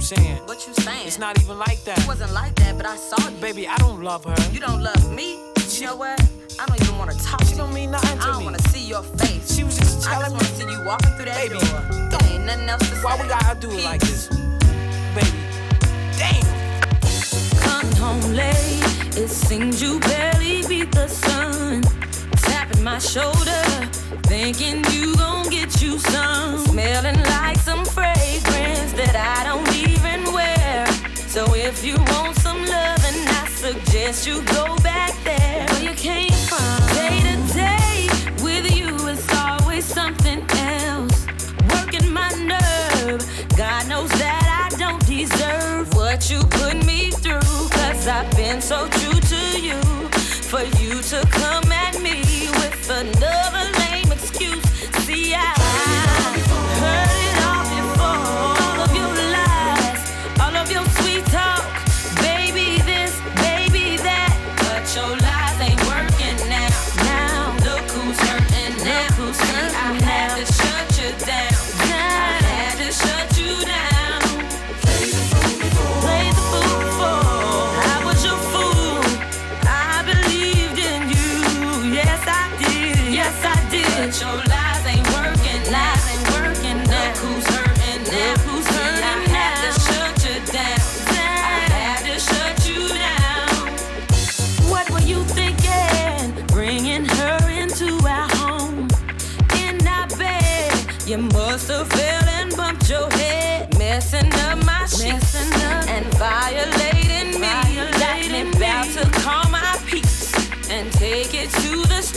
Saying. 0.08 0.38
What 0.46 0.66
you 0.66 0.74
saying? 0.74 1.06
It's 1.06 1.20
not 1.20 1.38
even 1.42 1.58
like 1.60 1.84
that. 1.84 2.00
It 2.00 2.08
wasn't 2.08 2.32
like 2.32 2.56
that, 2.56 2.78
but 2.78 2.86
I 2.86 2.96
saw 2.96 3.30
you. 3.30 3.36
Baby, 3.42 3.68
I 3.68 3.78
don't 3.78 4.02
love 4.02 4.24
her. 4.24 4.36
You 4.54 4.60
don't 4.62 4.82
love 4.82 5.14
me? 5.14 5.40
You 5.72 5.88
know 5.88 5.98
what? 5.98 6.20
I 6.60 6.66
don't 6.66 6.82
even 6.82 6.98
want 6.98 7.12
to 7.12 7.18
talk 7.18 7.42
to 7.42 7.52
you. 7.52 7.58
don't 7.58 7.74
mean 7.74 7.92
nothing 7.92 8.18
to 8.18 8.24
I 8.24 8.32
don't 8.32 8.46
want 8.46 8.58
to 8.58 8.70
see 8.70 8.88
your 8.88 9.04
face. 9.04 9.54
She 9.56 9.66
was 9.66 9.78
just 9.78 10.08
I 10.08 10.14
telling 10.14 10.32
just 10.32 10.32
want 10.32 10.46
to 10.46 10.54
see 10.56 10.72
you 10.72 10.86
walking 10.86 11.12
through 11.16 11.26
that 11.26 11.36
Baby, 11.36 11.60
door. 11.60 12.10
There 12.10 12.32
ain't 12.32 12.46
nothing 12.46 12.70
else 12.70 12.90
to 12.90 12.96
say. 12.96 13.04
Why 13.04 13.22
we 13.22 13.28
gotta 13.28 13.60
do 13.60 13.70
it 13.70 13.84
like 13.84 14.02
this? 14.02 14.28
Baby, 15.14 15.38
Damn. 16.18 16.48
Coming 17.60 17.96
home 17.98 18.34
late, 18.34 19.18
it 19.18 19.28
seems 19.30 19.82
you 19.82 20.00
barely 20.00 20.66
beat 20.68 20.92
the 20.94 21.08
sun. 21.10 21.84
My 22.82 23.00
shoulder, 23.00 23.64
thinking 24.24 24.84
you 24.92 25.16
gon' 25.16 25.50
get 25.50 25.82
you 25.82 26.00
some. 26.00 26.58
Smelling 26.68 27.22
like 27.24 27.58
some 27.58 27.84
fragrance 27.86 28.94
that 28.94 29.16
I 29.16 29.44
don't 29.44 29.74
even 29.76 30.32
wear. 30.34 30.86
So 31.28 31.54
if 31.54 31.84
you 31.84 31.96
want 31.96 32.36
some 32.38 32.60
love, 32.60 33.04
and 33.04 33.30
I 33.30 33.48
suggest 33.50 34.26
you 34.28 34.42
go 34.44 34.76
back 34.78 35.14
there 35.24 35.66
where 35.68 35.84
you 35.84 35.94
came 35.96 36.32
from. 36.32 36.88
Day 36.96 37.20
to 37.28 37.54
day 37.54 38.08
with 38.44 38.72
you 38.76 38.96
it's 39.10 39.28
always 39.36 39.84
something 39.86 40.46
else. 40.52 41.26
Working 41.74 42.12
my 42.14 42.30
nerve, 42.54 43.22
God 43.58 43.88
knows 43.90 44.10
that 44.12 44.70
I 44.72 44.76
don't 44.78 45.06
deserve 45.06 45.94
what 45.94 46.30
you 46.30 46.40
put 46.44 46.86
me 46.86 47.12
through. 47.12 47.70
Cause 47.70 48.08
I've 48.08 48.30
been 48.36 48.62
so 48.62 48.88
true 48.88 49.20
to 49.20 49.62
you. 49.62 49.82
For 50.48 50.64
you 50.80 51.02
to 51.02 51.28
come 51.30 51.67
with 52.90 53.17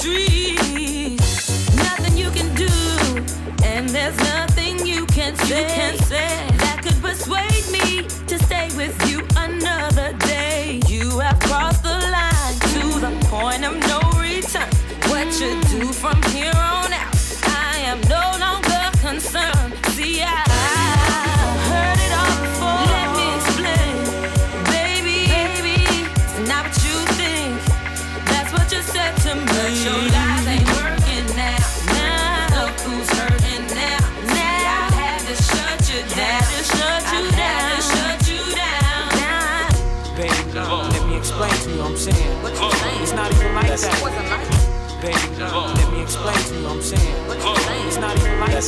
street. 0.01 1.21
Nothing 1.77 2.17
you 2.17 2.31
can 2.31 2.49
do, 2.55 2.73
and 3.65 3.89
there's 3.89 4.17
nothing 4.19 4.87
you 4.87 5.05
can 5.07 5.37
say. 5.37 5.61
You 5.61 5.67
can 5.67 6.00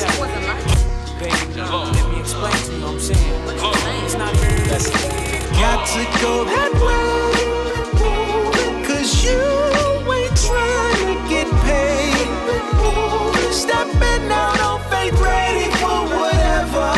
not 0.01 0.15
even 0.15 0.47
like 0.49 0.65
It 0.65 0.71
that. 0.71 0.81
wasn't 0.81 0.81
like 0.81 1.21
Baby, 1.21 1.61
let 1.61 2.11
me 2.11 2.21
explain 2.21 2.53
to 2.53 2.73
you, 2.73 2.87
I'm 2.87 2.99
saying. 2.99 3.45
What 3.45 3.55
you 3.55 3.75
saying? 3.81 4.05
It's 4.05 4.15
not 4.17 4.35
even 4.35 4.69
like. 4.71 5.53
Got 5.61 5.87
to 5.93 6.03
go 6.23 6.45
that 6.45 6.73
way. 6.83 7.33
Cause 8.87 9.25
you 9.25 9.41
ain't 10.17 10.37
trying 10.49 11.07
to 11.11 11.17
get 11.29 11.49
paid. 11.67 12.29
Stepping 13.53 14.31
out 14.33 14.61
on 14.61 14.81
faith, 14.91 15.15
ready 15.21 15.71
for 15.79 16.01
whatever. 16.19 16.91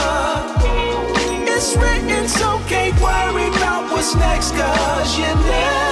It's 1.46 1.76
written, 1.76 2.28
so 2.28 2.60
can't 2.68 2.94
worry 3.00 3.48
about 3.48 3.90
what's 3.92 4.14
next, 4.14 4.52
cause 4.52 5.18
you 5.18 5.24
never 5.26 5.83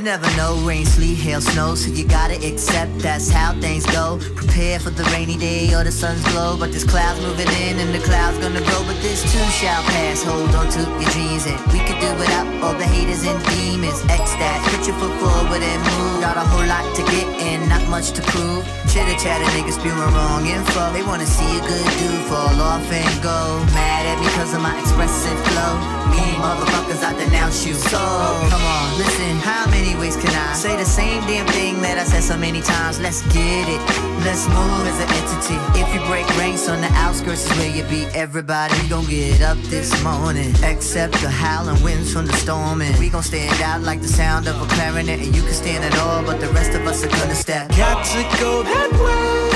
You 0.00 0.06
never 0.06 0.34
know, 0.34 0.56
rain, 0.64 0.86
sleet, 0.86 1.18
hail, 1.18 1.42
snow, 1.42 1.74
so 1.74 1.92
you 1.92 2.08
gotta 2.08 2.32
accept 2.40 3.00
that's 3.00 3.28
how 3.28 3.52
things 3.60 3.84
go. 3.84 4.16
Prepare 4.34 4.80
for 4.80 4.88
the 4.88 5.04
rainy 5.12 5.36
day 5.36 5.74
or 5.74 5.84
the 5.84 5.92
sun's 5.92 6.24
glow, 6.32 6.56
but 6.56 6.70
there's 6.72 6.88
clouds 6.88 7.20
moving 7.20 7.52
in 7.68 7.76
and 7.76 7.92
the 7.92 8.00
clouds 8.00 8.38
gonna 8.38 8.64
grow, 8.64 8.80
but 8.88 8.96
this 9.04 9.20
too 9.28 9.44
shall 9.60 9.82
pass. 9.92 10.22
Hold 10.24 10.56
on 10.56 10.72
to 10.72 10.80
your 10.80 11.10
dreams 11.12 11.44
and 11.44 11.60
we 11.68 11.84
could 11.84 12.00
do 12.00 12.08
without 12.16 12.48
all 12.64 12.72
the 12.72 12.88
haters 12.88 13.28
and 13.28 13.36
demons. 13.52 14.00
X 14.08 14.32
that, 14.40 14.64
put 14.72 14.88
your 14.88 14.96
foot 14.96 15.12
forward 15.20 15.60
and 15.60 15.80
move. 15.84 16.24
Got 16.24 16.40
a 16.40 16.48
whole 16.48 16.64
lot 16.64 16.88
to 16.96 17.02
get 17.12 17.28
and 17.44 17.68
not 17.68 17.84
much 17.92 18.16
to 18.16 18.22
prove. 18.32 18.64
Chitter 18.88 19.12
chatter 19.20 19.44
niggas 19.52 19.76
spewing 19.76 20.00
wrong 20.16 20.48
info. 20.48 20.96
They 20.96 21.04
wanna 21.04 21.28
see 21.28 21.60
a 21.60 21.60
good 21.60 21.88
dude 22.00 22.24
fall 22.24 22.56
off 22.56 22.88
and 22.88 23.14
go. 23.20 23.60
Mad 23.76 24.08
at 24.08 24.16
me 24.16 24.32
cause 24.32 24.56
of 24.56 24.64
my 24.64 24.80
expressive 24.80 25.36
flow. 25.52 25.76
Me 26.08 26.24
motherfuckers, 26.40 27.04
I 27.04 27.12
denounce 27.20 27.66
you. 27.68 27.74
So 27.74 28.00
come 28.48 28.64
on, 28.64 28.98
listen, 28.98 29.36
how 29.44 29.68
many 29.70 29.89
ways 29.96 30.16
can 30.16 30.34
I 30.34 30.54
say 30.54 30.76
the 30.76 30.84
same 30.84 31.20
damn 31.26 31.46
thing 31.48 31.80
that 31.82 31.98
I 31.98 32.04
said 32.04 32.22
so 32.22 32.36
many 32.36 32.60
times? 32.60 33.00
Let's 33.00 33.22
get 33.32 33.68
it. 33.68 33.80
Let's 34.24 34.46
move 34.48 34.84
as 34.86 34.98
an 35.00 35.08
entity. 35.18 35.56
If 35.80 35.88
you 35.94 36.00
break 36.06 36.26
ranks 36.36 36.68
on 36.68 36.80
the 36.80 36.90
outskirts 36.92 37.44
is 37.46 37.58
where 37.58 37.70
you 37.74 37.84
be. 37.84 38.04
Everybody 38.14 38.74
gon' 38.88 39.06
get 39.06 39.40
up 39.40 39.58
this 39.74 39.90
morning. 40.02 40.52
Except 40.62 41.14
the 41.20 41.30
howling 41.30 41.82
winds 41.82 42.12
from 42.12 42.26
the 42.26 42.34
storm. 42.34 42.82
And 42.82 42.96
we 42.98 43.08
gon' 43.08 43.22
stand 43.22 43.60
out 43.62 43.80
like 43.82 44.02
the 44.02 44.08
sound 44.08 44.48
of 44.48 44.60
a 44.60 44.66
clarinet. 44.74 45.20
And 45.20 45.34
you 45.34 45.42
can 45.42 45.54
stand 45.54 45.84
it 45.84 45.98
all, 46.00 46.22
but 46.22 46.40
the 46.40 46.48
rest 46.48 46.72
of 46.74 46.86
us 46.86 47.04
are 47.04 47.08
gonna 47.08 47.34
step. 47.34 47.68
Got 47.76 48.04
to 48.12 48.22
go 48.38 48.62
that 48.62 48.90
way. 49.04 49.50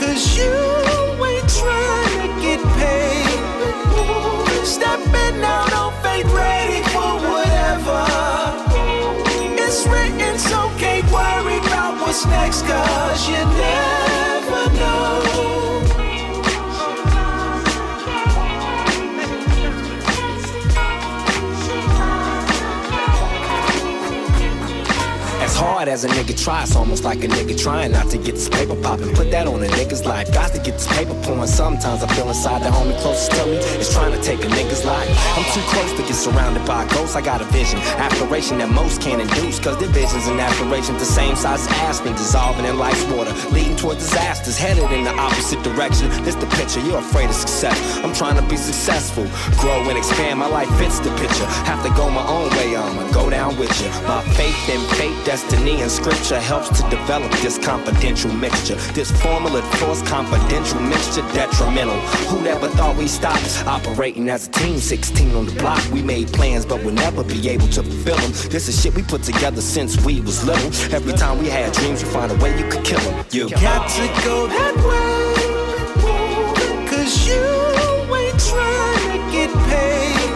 Cause 0.00 0.36
you 0.36 0.52
ain't 1.24 1.48
trying 1.48 2.20
to 2.22 2.28
get 2.42 2.60
paid. 2.78 3.24
Stepping 4.66 5.44
out 5.44 5.72
on 5.72 5.92
faith, 6.02 6.26
ready 6.32 6.82
written, 9.86 10.38
so 10.38 10.70
can't 10.78 11.04
worry 11.12 11.58
about 11.58 12.00
what's 12.00 12.24
next, 12.26 12.62
cause 12.62 13.28
you 13.28 13.34
never 13.34 14.23
hard 25.64 25.88
as 25.88 26.04
a 26.04 26.08
nigga 26.08 26.36
tries, 26.36 26.76
almost 26.76 27.04
like 27.04 27.24
a 27.24 27.28
nigga 27.28 27.56
trying 27.56 27.92
not 27.92 28.10
to 28.10 28.18
get 28.18 28.34
this 28.34 28.48
paper 28.48 28.76
poppin'. 28.76 29.10
Put 29.14 29.30
that 29.30 29.46
on 29.46 29.62
a 29.62 29.70
nigga's 29.78 30.04
life. 30.04 30.32
Got 30.32 30.52
to 30.52 30.58
get 30.58 30.74
this 30.78 30.86
paper 30.96 31.14
pouring. 31.24 31.46
Sometimes 31.46 32.02
I 32.02 32.08
feel 32.14 32.28
inside 32.28 32.60
the 32.62 32.70
homie 32.76 32.98
closest 33.00 33.32
to 33.32 33.46
me 33.46 33.56
is 33.80 33.88
trying 33.92 34.12
to 34.12 34.20
take 34.22 34.40
a 34.44 34.50
nigga's 34.58 34.84
life. 34.84 35.08
I'm 35.36 35.46
too 35.56 35.64
close 35.72 35.92
to 35.98 36.02
get 36.02 36.14
surrounded 36.14 36.64
by 36.66 36.84
ghosts. 36.92 37.16
I 37.16 37.22
got 37.22 37.40
a 37.40 37.46
vision, 37.58 37.78
aspiration 37.96 38.58
that 38.58 38.70
most 38.70 39.00
can't 39.00 39.20
induce. 39.20 39.58
Cause 39.58 39.78
their 39.78 39.88
visions 39.88 40.26
and 40.26 40.38
aspirations 40.40 40.98
the 40.98 41.08
same 41.20 41.34
size 41.36 41.66
as 41.66 41.68
Aspen, 41.88 42.12
dissolving 42.12 42.66
in 42.66 42.78
life's 42.78 43.04
water, 43.04 43.32
leading 43.50 43.76
toward 43.76 43.98
disasters, 43.98 44.58
headed 44.58 44.90
in 44.92 45.04
the 45.04 45.14
opposite 45.16 45.62
direction. 45.62 46.08
This 46.24 46.34
the 46.34 46.46
picture, 46.58 46.80
you're 46.80 46.98
afraid 46.98 47.30
of 47.30 47.36
success. 47.36 47.76
I'm 48.04 48.12
trying 48.12 48.36
to 48.36 48.46
be 48.48 48.56
successful, 48.56 49.24
grow 49.60 49.80
and 49.88 49.96
expand. 49.96 50.40
My 50.40 50.48
life 50.48 50.70
fits 50.78 50.98
the 51.00 51.10
picture. 51.16 51.46
Have 51.70 51.82
to 51.86 51.90
go 51.94 52.10
my 52.10 52.26
own 52.26 52.50
way, 52.56 52.76
I'ma 52.76 53.10
go 53.12 53.30
down 53.30 53.56
with 53.56 53.72
you. 53.80 53.88
My 54.08 54.20
faith 54.34 54.58
and 54.68 54.82
fate, 54.98 55.16
destiny, 55.54 55.82
and 55.82 55.90
scripture 55.90 56.40
helps 56.40 56.68
to 56.80 56.88
develop 56.90 57.30
this 57.40 57.58
confidential 57.58 58.32
mixture. 58.32 58.74
This 58.92 59.10
formula 59.22 59.62
force 59.78 60.02
confidential 60.02 60.80
mixture 60.80 61.22
detrimental. 61.32 61.98
Who 62.28 62.40
never 62.42 62.68
thought 62.68 62.96
we 62.96 63.08
stopped 63.08 63.64
operating 63.66 64.28
as 64.28 64.48
a 64.48 64.50
team? 64.50 64.78
16 64.78 65.34
on 65.34 65.46
the 65.46 65.52
block, 65.52 65.82
we 65.92 66.02
made 66.02 66.32
plans, 66.32 66.66
but 66.66 66.82
we'll 66.84 66.94
never 66.94 67.24
be 67.24 67.48
able 67.48 67.68
to 67.68 67.82
fulfill 67.82 68.16
them. 68.16 68.32
This 68.50 68.68
is 68.68 68.80
shit 68.80 68.94
we 68.94 69.02
put 69.02 69.22
together 69.22 69.60
since 69.60 70.02
we 70.04 70.20
was 70.20 70.44
little. 70.44 70.66
Every 70.94 71.12
time 71.12 71.38
we 71.38 71.48
had 71.48 71.72
dreams, 71.72 72.04
we 72.04 72.10
find 72.10 72.30
a 72.32 72.36
way 72.36 72.56
you 72.58 72.68
could 72.68 72.84
kill 72.84 73.00
them. 73.00 73.24
You 73.30 73.48
Got 73.50 73.88
to 73.90 74.06
go 74.24 74.46
that 74.46 74.76
way. 74.86 75.24
Cause 76.88 77.26
you 77.26 77.44
ain't 78.14 78.40
trying 78.40 79.10
to 79.12 79.18
get 79.32 79.50
paid. 79.68 80.30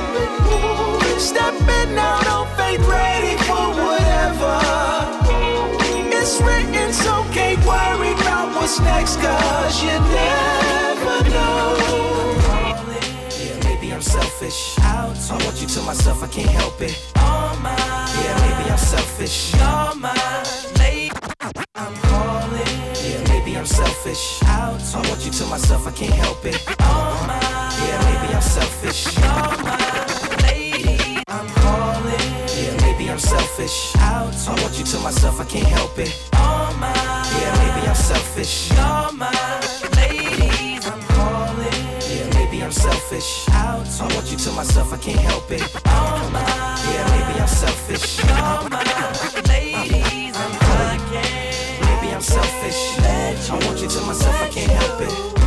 Stepping 1.20 1.98
out 1.98 2.26
on 2.28 2.46
faith, 2.56 3.07
what's 8.68 8.80
next, 8.80 9.16
cause 9.20 9.82
you 9.82 9.88
never 9.88 11.30
know. 11.30 11.76
Yeah, 13.40 13.60
maybe 13.64 13.92
I'm 13.92 14.02
selfish. 14.02 14.76
Out. 14.80 15.16
I 15.30 15.44
want 15.44 15.60
you 15.60 15.68
to 15.68 15.80
myself, 15.82 16.22
I 16.22 16.26
can't 16.26 16.50
help 16.50 16.80
it. 16.80 17.12
All 17.16 17.56
mine. 17.56 17.76
Yeah, 17.78 18.36
maybe 18.44 18.70
I'm 18.70 18.78
selfish. 18.78 19.54
You're 19.54 19.94
mine. 19.94 21.10
I'm 21.74 21.94
calling. 22.10 22.74
Yeah, 23.04 23.24
maybe 23.28 23.56
I'm 23.56 23.66
selfish. 23.66 24.42
Out. 24.44 24.82
I 24.94 25.08
want 25.08 25.24
you 25.24 25.32
to 25.32 25.46
myself, 25.46 25.86
I 25.86 25.92
can't 25.92 26.12
help 26.12 26.44
it. 26.44 26.60
All 26.80 27.26
mine. 27.26 27.40
Yeah, 27.86 27.98
maybe 28.04 28.34
I'm 28.34 28.42
selfish. 28.42 29.16
You're 29.16 29.64
mine. 29.64 30.27
Selfish. 33.58 33.96
Out. 33.96 34.34
I 34.48 34.62
want 34.62 34.78
you 34.78 34.84
to 34.84 34.98
myself, 35.00 35.40
I 35.40 35.44
can't 35.44 35.66
help 35.66 35.98
it. 35.98 36.14
All 36.34 36.72
mine. 36.74 36.94
Yeah, 36.94 37.52
maybe 37.58 37.88
I'm 37.88 37.94
selfish. 37.94 38.70
You're 38.70 39.12
mine. 39.12 39.62
Ladies, 39.96 40.86
I'm 40.86 41.02
calling. 41.16 41.72
Yeah, 42.08 42.30
maybe 42.34 42.62
I'm 42.62 42.70
selfish. 42.70 43.48
Out. 43.50 43.86
I 44.00 44.14
want 44.14 44.30
you 44.30 44.38
to 44.38 44.52
myself, 44.52 44.92
I 44.92 44.96
can't 44.98 45.20
help 45.20 45.50
it. 45.50 45.62
All 45.86 46.30
mine. 46.30 46.46
Yeah, 46.92 47.04
maybe 47.10 47.40
I'm 47.40 47.48
selfish. 47.48 48.18
You're 48.18 48.70
mine. 48.70 49.44
Ladies, 49.48 50.36
I'm 50.36 50.54
calling. 50.62 51.02
Maybe 51.88 52.14
I'm 52.14 52.22
selfish. 52.22 52.78
I 53.50 53.58
want 53.66 53.80
you 53.80 53.88
to 53.88 54.00
myself, 54.02 54.40
I 54.40 54.48
can't 54.48 54.70
help 54.70 55.00
it. 55.00 55.37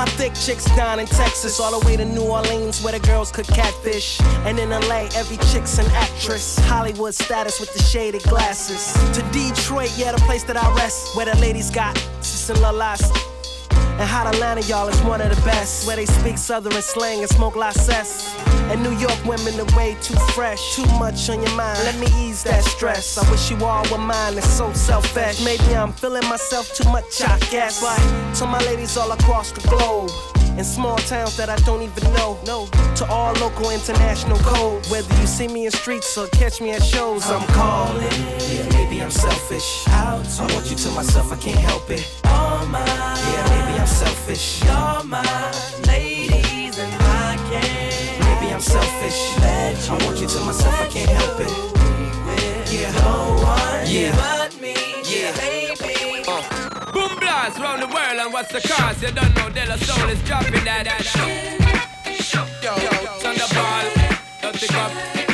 My 0.00 0.06
thick 0.12 0.32
chicks 0.32 0.64
down 0.76 0.98
in 0.98 1.04
Texas, 1.04 1.60
all 1.60 1.78
the 1.78 1.86
way 1.86 1.94
to 1.94 2.06
New 2.06 2.22
Orleans, 2.22 2.82
where 2.82 2.98
the 2.98 3.06
girls 3.06 3.30
cook 3.30 3.46
catfish. 3.48 4.18
And 4.46 4.58
in 4.58 4.70
LA, 4.70 5.10
every 5.14 5.36
chick's 5.52 5.76
an 5.76 5.84
actress. 5.92 6.58
Hollywood 6.60 7.14
status 7.14 7.60
with 7.60 7.70
the 7.74 7.82
shaded 7.82 8.22
glasses. 8.22 8.94
To 9.12 9.22
Detroit, 9.30 9.92
yeah, 9.98 10.12
the 10.12 10.22
place 10.22 10.42
that 10.44 10.56
I 10.56 10.74
rest, 10.74 11.14
where 11.16 11.26
the 11.26 11.36
ladies 11.38 11.68
got 11.68 11.98
sister. 12.22 12.54
And 14.00 14.08
hot 14.08 14.26
Atlanta, 14.26 14.62
y'all, 14.62 14.88
is 14.88 14.98
one 15.02 15.20
of 15.20 15.28
the 15.28 15.42
best. 15.42 15.86
Where 15.86 15.94
they 15.94 16.06
speak 16.06 16.38
southern 16.38 16.72
slang 16.80 17.20
and 17.20 17.28
smoke 17.28 17.54
la 17.54 17.70
cess. 17.70 18.34
And 18.70 18.82
New 18.82 18.96
York 18.96 19.22
women 19.26 19.60
are 19.60 19.76
way 19.76 19.94
too 20.00 20.14
fresh. 20.32 20.74
Too 20.74 20.86
much 20.98 21.28
on 21.28 21.42
your 21.42 21.54
mind. 21.54 21.78
Let 21.84 21.98
me 21.98 22.06
ease 22.16 22.42
that 22.44 22.64
stress. 22.64 23.18
I 23.18 23.30
wish 23.30 23.50
you 23.50 23.62
all 23.62 23.84
were 23.90 23.98
mine. 23.98 24.38
It's 24.38 24.48
so 24.48 24.72
selfish. 24.72 25.44
Maybe 25.44 25.76
I'm 25.76 25.92
feeling 25.92 26.26
myself 26.30 26.74
too 26.74 26.88
much, 26.88 27.20
I 27.20 27.38
guess. 27.50 27.82
But 27.82 27.98
to 28.38 28.46
my 28.46 28.58
ladies 28.64 28.96
all 28.96 29.12
across 29.12 29.52
the 29.52 29.60
globe. 29.68 30.10
In 30.56 30.64
small 30.64 30.96
towns 30.96 31.36
that 31.36 31.50
I 31.50 31.56
don't 31.66 31.82
even 31.82 32.04
know. 32.14 32.38
No. 32.46 32.68
To 32.96 33.04
all 33.04 33.34
local 33.34 33.68
international 33.68 34.38
code. 34.38 34.86
Whether 34.86 35.14
you 35.20 35.26
see 35.26 35.46
me 35.46 35.66
in 35.66 35.72
streets 35.72 36.16
or 36.16 36.26
catch 36.28 36.58
me 36.62 36.70
at 36.70 36.82
shows, 36.82 37.30
I'm 37.30 37.46
calling. 37.48 38.00
Yeah, 38.00 38.79
maybe 39.00 39.04
I'm 39.04 39.10
selfish. 39.10 39.88
Out. 39.88 40.40
I 40.40 40.54
want 40.54 40.70
you 40.70 40.76
to 40.76 40.90
myself, 40.90 41.32
I 41.32 41.36
can't 41.36 41.58
help 41.58 41.90
it. 41.90 42.06
All 42.24 42.66
mine. 42.66 42.86
Yeah, 42.86 43.48
maybe 43.48 43.80
I'm 43.80 43.86
selfish. 43.86 44.62
You're 44.62 45.04
mine. 45.04 45.24
Ladies, 45.86 46.78
and 46.78 46.92
I 47.00 47.36
can't. 47.48 48.40
Maybe 48.40 48.52
I'm 48.52 48.60
selfish. 48.60 49.18
I 49.88 49.96
want 50.04 50.20
you 50.20 50.26
to 50.28 50.40
myself, 50.40 50.80
I 50.80 50.86
can't 50.88 51.08
help 51.10 51.40
it. 51.40 51.48
Yeah, 52.70 52.92
no 52.92 53.40
one 53.42 53.86
Yeah. 53.86 54.14
but 54.16 54.60
me. 54.60 54.74
Yeah, 55.04 55.32
baby. 55.36 56.24
Uh. 56.28 56.92
Boom 56.92 57.18
blast 57.18 57.58
round 57.58 57.82
the 57.82 57.86
world 57.86 58.18
and 58.20 58.32
what's 58.32 58.52
the 58.52 58.60
cause? 58.60 59.02
You 59.02 59.12
don't 59.12 59.34
know 59.34 59.48
De 59.48 59.64
La 59.66 59.76
Soul 59.76 60.08
is 60.10 60.20
dropping 60.24 60.64
that 60.64 60.84
that 60.84 61.02
shit. 61.02 61.60
Yo, 62.62 62.74
Thunderball, 63.22 64.42
don't 64.42 64.54
pick 64.54 64.74
up. 64.74 65.29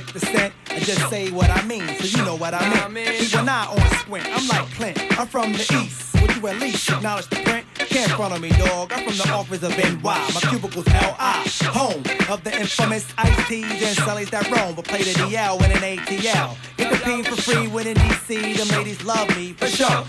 Tick 0.00 0.12
the 0.12 0.18
scent 0.18 0.52
and 0.70 0.84
just 0.84 1.08
say 1.08 1.30
what 1.30 1.48
I 1.50 1.64
mean, 1.66 1.86
so 2.00 2.18
you 2.18 2.24
know 2.24 2.34
what 2.34 2.52
I 2.52 2.88
mean. 2.88 3.06
People 3.06 3.44
not 3.44 3.68
on 3.68 3.78
squint, 3.98 4.26
I'm 4.26 4.48
like 4.48 4.68
Clint, 4.72 4.98
I'm 5.20 5.26
from 5.28 5.52
the 5.52 5.60
east. 5.84 6.20
Would 6.20 6.34
you 6.34 6.46
at 6.48 6.58
least. 6.58 6.90
Acknowledge 6.90 7.28
the 7.28 7.36
print? 7.36 7.64
Can't 7.74 8.10
front 8.12 8.32
on 8.32 8.40
me, 8.40 8.48
dog. 8.48 8.92
I'm 8.92 9.04
from 9.04 9.16
the 9.16 9.32
office 9.32 9.62
of 9.62 9.70
NY. 9.78 10.00
My 10.02 10.40
cubicle's 10.50 10.86
LI, 10.88 11.68
home 11.68 12.02
of 12.28 12.42
the 12.42 12.58
infamous 12.58 13.06
Ice 13.18 13.48
Teas 13.48 13.82
and 13.82 13.96
Sullies 13.96 14.30
that 14.30 14.50
roam, 14.50 14.74
but 14.74 14.84
play 14.84 15.02
the 15.02 15.12
DL 15.12 15.56
in 15.64 15.70
an 15.70 15.98
ATL. 15.98 16.56
Get 16.76 16.90
the 16.92 16.98
P 16.98 17.22
for 17.22 17.40
free 17.40 17.68
when 17.68 17.86
in 17.86 17.96
DC. 17.96 18.56
Them 18.56 18.68
ladies 18.76 19.04
love 19.04 19.28
me 19.36 19.52
for 19.52 19.68
sure. 19.68 20.04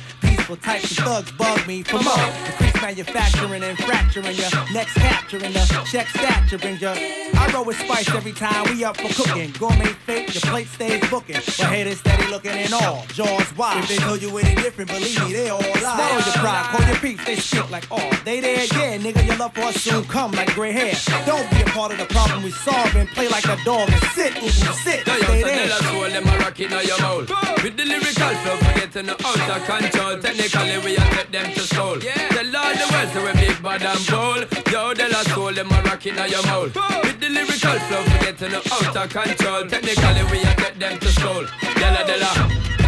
Peaceful 0.45 0.57
types 0.57 0.91
of 0.91 1.05
thugs 1.05 1.31
bug 1.31 1.67
me 1.67 1.81
for 1.81 1.97
more. 2.03 2.13
Increase 2.45 2.79
manufacturing 2.79 3.63
and 3.63 3.75
fracturing 3.79 4.35
your 4.35 4.49
next 4.73 4.93
capturing 4.93 5.51
the 5.53 5.83
check 5.89 6.07
stature 6.09 6.59
brings 6.59 6.81
your. 6.81 6.93
I 6.93 7.51
roll 7.51 7.65
with 7.65 7.79
spice 7.79 8.07
every 8.13 8.31
time 8.31 8.63
we 8.69 8.83
up 8.83 8.95
for 8.95 9.11
cooking. 9.23 9.51
Gourmet 9.57 9.85
fake, 10.05 10.31
your 10.35 10.41
plate 10.41 10.67
stays 10.67 11.09
booking. 11.09 11.41
But 11.57 11.65
haters 11.73 11.97
steady 11.97 12.27
looking 12.27 12.51
in 12.51 12.71
all. 12.73 13.05
Jaws 13.07 13.57
wide. 13.57 13.77
If 13.85 13.89
they 13.89 13.95
tell 13.95 14.17
you 14.17 14.37
any 14.37 14.53
different, 14.53 14.91
believe 14.91 15.19
me, 15.25 15.33
they 15.33 15.49
all 15.49 15.61
lie. 15.61 15.97
Swallow 15.97 16.25
your 16.25 16.33
pride, 16.35 16.65
call 16.69 16.87
your 16.87 16.97
peeps, 16.97 17.25
they 17.25 17.35
speak 17.37 17.71
like 17.71 17.87
all. 17.89 18.11
They 18.23 18.39
there, 18.39 18.65
yeah, 18.65 18.97
nigga, 18.99 19.25
your 19.25 19.37
love 19.37 19.55
for 19.55 19.61
us 19.61 19.77
soon 19.81 20.03
come 20.05 20.31
like 20.33 20.53
gray 20.53 20.71
hair. 20.71 20.93
Don't 21.25 21.49
be 21.49 21.61
a 21.61 21.65
part 21.73 21.91
of 21.91 21.97
the 21.97 22.05
problem 22.05 22.43
we 22.43 22.51
solve 22.51 22.95
and 22.95 23.09
play 23.09 23.27
like 23.29 23.45
a 23.45 23.57
dog 23.65 23.89
and 23.89 24.03
sit, 24.13 24.37
ooh, 24.43 24.49
sit, 24.49 25.07
Yo, 25.07 25.15
yo, 25.15 25.23
stay 25.23 25.41
so 25.41 25.47
there. 25.47 25.67
tell 25.67 25.77
us 25.77 25.85
all 25.87 26.09
them 26.09 26.27
a 26.27 26.37
rock 26.37 26.59
in 26.59 26.69
your 26.69 26.99
mouth. 27.01 27.63
With 27.63 27.77
the 27.77 27.85
lyrical 27.85 28.29
flow, 28.29 28.57
forgetting 28.57 29.07
the 29.07 29.13
out 29.25 29.49
of 29.49 29.65
control. 29.65 30.34
Technically, 30.35 30.77
we 30.83 30.97
are 30.97 31.09
take 31.11 31.31
them 31.31 31.53
to 31.53 31.59
school. 31.61 31.97
Tell 31.97 32.55
all 32.57 32.73
the 32.75 32.87
world, 32.91 33.09
so 33.13 33.25
we 33.25 33.31
big 33.39 33.63
bad 33.63 33.81
and 33.83 34.07
bold. 34.07 34.67
Yo, 34.69 34.93
tell 34.93 35.15
us 35.15 35.37
all 35.37 35.53
them 35.53 35.71
a 35.71 35.81
rock 35.83 36.05
in 36.05 36.15
your 36.15 36.43
mouth. 36.43 36.75
With 37.03 37.19
the 37.21 37.29
lyrical 37.29 37.79
flow, 37.87 38.03
forgetting 38.03 38.49
the 38.49 38.57
out 38.57 38.97
of 38.97 39.09
control. 39.09 39.65
Technically, 39.65 40.23
we 40.31 40.43
are 40.43 40.55
take 40.55 40.77
them 40.77 40.99
to 40.99 41.07
school. 41.07 41.45
Della, 41.75 42.03
della, 42.03 42.33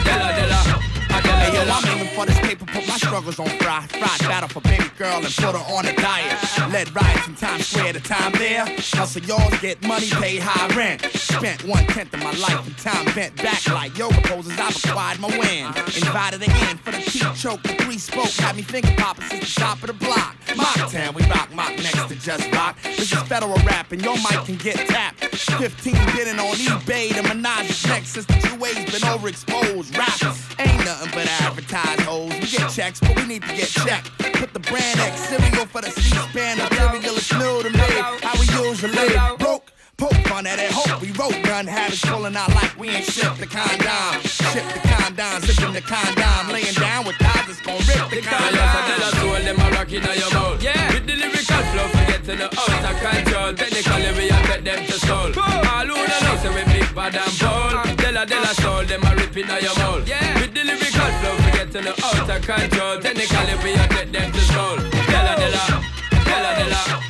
della, 0.04 0.32
della. 0.36 0.87
Hey, 1.40 1.54
yo, 1.54 1.62
I'm 1.72 1.86
aiming 1.88 2.14
for 2.16 2.26
this 2.26 2.40
paper, 2.40 2.66
put 2.66 2.88
my 2.88 2.98
struggles 2.98 3.40
on 3.40 3.50
fry. 3.60 3.86
Fried 3.88 4.20
battle 4.22 4.50
for 4.50 4.62
baby 4.62 4.86
girl 4.98 5.18
and 5.18 5.34
put 5.36 5.56
her 5.56 5.74
on 5.76 5.86
a 5.86 5.94
diet. 5.96 6.38
Led 6.72 6.94
riots 6.96 7.28
in 7.28 7.36
Times 7.36 7.68
Square, 7.68 7.94
the 7.94 8.00
time 8.00 8.32
there. 8.34 8.66
Hustle 8.98 9.22
y'all 9.24 9.50
get 9.62 9.82
money, 9.88 10.10
pay 10.10 10.38
high 10.38 10.68
rent. 10.76 11.04
Spent 11.14 11.64
one 11.64 11.86
tenth 11.88 12.14
of 12.14 12.22
my 12.22 12.32
life 12.34 12.68
in 12.68 12.74
time 12.76 13.06
bent 13.14 13.36
back 13.38 13.66
like 13.68 13.98
yoga 13.98 14.20
poses. 14.24 14.58
I've 14.60 14.76
acquired 14.76 15.20
my 15.20 15.30
win. 15.38 15.68
Invited 15.96 16.42
again 16.42 16.78
for 16.78 16.92
the 16.92 16.98
teeth 16.98 17.36
choke. 17.36 17.62
The 17.64 17.74
three 17.84 17.98
spoke 17.98 18.32
had 18.32 18.56
me 18.56 18.64
finger 18.64 18.94
popping 18.98 19.28
since 19.28 19.54
the 19.56 19.62
top 19.62 19.82
of 19.82 19.88
the 19.88 19.94
block. 19.94 20.36
Mock 20.56 20.92
town, 20.92 21.14
we 21.14 21.24
rock, 21.24 21.54
mock 21.54 21.72
next 21.78 22.08
to 22.08 22.16
just 22.16 22.52
rock. 22.52 22.78
This 22.82 23.12
is 23.12 23.22
federal 23.24 23.58
rap 23.66 23.92
and 23.92 24.02
your 24.02 24.16
mic 24.16 24.44
can 24.46 24.56
get 24.58 24.76
tapped. 24.88 25.24
15 25.24 25.94
bidding 26.16 26.40
on 26.40 26.56
eBay. 26.56 27.14
The 27.16 27.24
menage 27.24 27.86
next 27.88 28.10
since 28.10 28.26
the 28.26 28.34
two 28.34 28.56
ways 28.58 28.76
been 28.76 29.06
overexposed. 29.08 29.98
Rappers 29.98 30.47
ain't 30.60 30.86
nothing 30.86 31.12
but 31.14 31.28
advertise 31.42 32.00
hoes. 32.02 32.34
We 32.34 32.48
get 32.48 32.70
checks, 32.72 33.00
but 33.00 33.16
we 33.16 33.26
need 33.26 33.44
to 33.44 33.56
get 33.56 33.68
checked. 33.68 34.12
Put 34.34 34.54
the 34.54 34.60
brand 34.60 35.00
X 35.00 35.30
cereal 35.30 35.66
for 35.66 35.82
the 35.82 35.92
C-SPAN. 35.92 36.58
Material 36.58 37.16
is 37.16 37.32
new 37.34 37.64
to 37.64 37.70
me. 37.70 37.80
How 38.22 38.34
we 38.40 38.70
usually 38.70 39.38
broke. 39.38 39.67
Poke 39.98 40.14
fun 40.30 40.46
at 40.46 40.60
it, 40.60 40.70
hope 40.70 41.02
we 41.02 41.10
wrote 41.18 41.34
gun 41.42 41.66
habits 41.66 42.06
pulling 42.06 42.38
out 42.38 42.54
like 42.54 42.70
we 42.78 42.90
ain't 42.90 43.04
shipped 43.04 43.40
the 43.42 43.48
condom. 43.48 44.22
Ship 44.30 44.62
the 44.70 44.82
condom, 44.86 45.42
zipping 45.42 45.74
the 45.74 45.82
condom, 45.82 46.54
laying 46.54 46.78
down 46.78 47.02
with 47.02 47.18
guys 47.18 47.50
that's 47.50 47.62
gon' 47.66 47.82
rip 47.82 48.06
the 48.14 48.22
Yo, 48.22 48.30
yo, 48.30 48.62
so 48.62 48.80
tell 48.86 49.02
us 49.02 49.18
condom. 49.18 49.34
all 49.34 49.42
them 49.42 49.58
a 49.58 49.68
rock 49.74 49.90
in 49.90 50.06
your 50.06 50.32
mouth. 50.38 50.62
Yeah. 50.62 50.94
With 50.94 51.08
the 51.10 51.16
lyrical 51.18 51.64
flow, 51.74 51.90
forgetting 51.98 52.38
the 52.38 52.46
out 52.46 52.86
of 52.86 52.96
control. 53.02 53.50
Technically, 53.58 54.12
we 54.14 54.26
are 54.30 54.44
take 54.46 54.64
them 54.70 54.86
to 54.86 54.98
school. 55.02 55.30
All 55.34 55.90
who 55.90 55.98
don't 55.98 56.24
know, 56.30 56.36
say 56.46 56.52
we 56.54 56.62
big 56.70 56.94
bad 56.94 57.18
and 57.18 57.34
bold. 57.42 57.74
Uh. 57.74 57.96
Della, 57.98 58.24
della, 58.30 58.54
soul, 58.62 58.86
them 58.86 59.02
a 59.02 59.12
rip 59.18 59.34
in 59.34 59.50
your 59.50 59.76
mouth. 59.82 60.06
Yeah. 60.06 60.38
With 60.38 60.54
the 60.54 60.62
lyrical 60.62 61.10
flow, 61.26 61.36
forgetting 61.42 61.86
the 61.90 61.94
out 62.06 62.30
of 62.30 62.42
control. 62.46 63.02
Technically, 63.02 63.56
we 63.66 63.74
are 63.74 63.90
take 63.90 64.14
them 64.14 64.30
to 64.30 64.42
school. 64.46 64.78
Della, 65.10 65.34
della, 65.42 65.66
della, 66.22 66.54
della. 66.54 67.07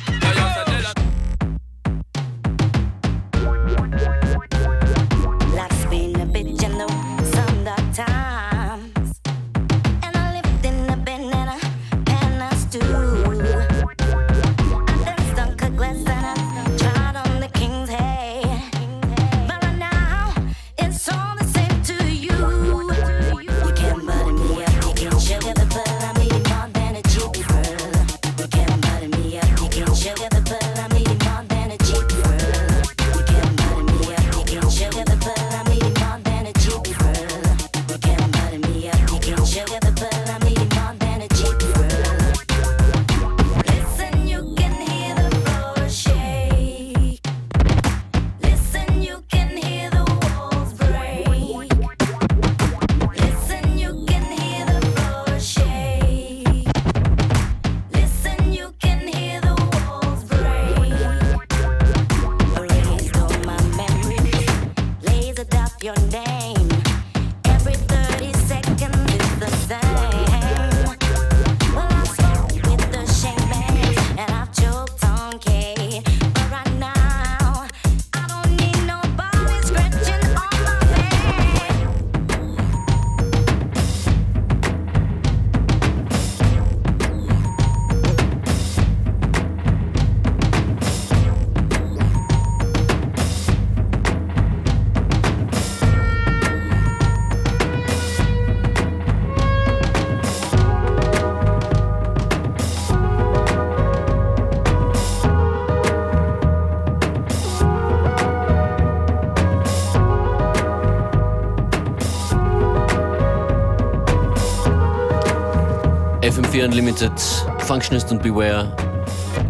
FM4 116.58 116.64
Unlimited, 116.64 117.12
Functionist 117.58 118.10
und 118.10 118.22
Beware, 118.22 118.74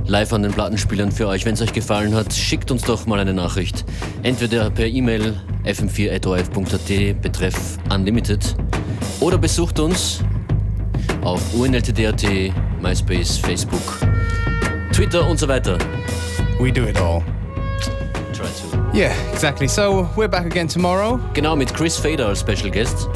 live 0.07 0.33
an 0.33 0.43
den 0.43 0.53
Plattenspielern 0.53 1.11
für 1.11 1.27
euch. 1.27 1.47
Wenn 1.47 1.55
es 1.55 1.63
euch 1.63 1.73
gefallen 1.73 2.15
hat, 2.15 2.33
schickt 2.35 2.71
uns 2.71 2.83
doch 2.83 3.07
mal 3.07 3.19
eine 3.19 3.33
Nachricht. 3.33 3.85
Entweder 4.23 4.69
per 4.71 4.87
E-Mail 4.87 5.35
fm4.orf.at 5.65 7.23
betreff 7.23 7.79
Unlimited 7.91 8.55
oder 9.21 9.39
besucht 9.39 9.81
uns 9.81 10.23
auf 11.23 11.41
unltd.at, 11.55 12.25
MySpace, 12.83 13.39
Facebook, 13.39 14.07
Twitter 14.93 15.27
und 15.27 15.39
so 15.39 15.49
weiter. 15.49 15.79
We 16.61 16.71
do 16.71 16.83
it 16.85 17.01
all. 17.01 17.23
Try 18.35 18.47
to. 18.47 18.97
Yeah, 18.97 19.13
exactly. 19.33 19.67
So 19.67 20.09
we're 20.15 20.29
back 20.29 20.45
again 20.45 20.69
tomorrow. 20.69 21.19
Genau, 21.33 21.57
mit 21.57 21.73
Chris 21.73 21.97
Fader 21.97 22.27
als 22.29 22.41
Special 22.41 22.71
Guest. 22.71 23.09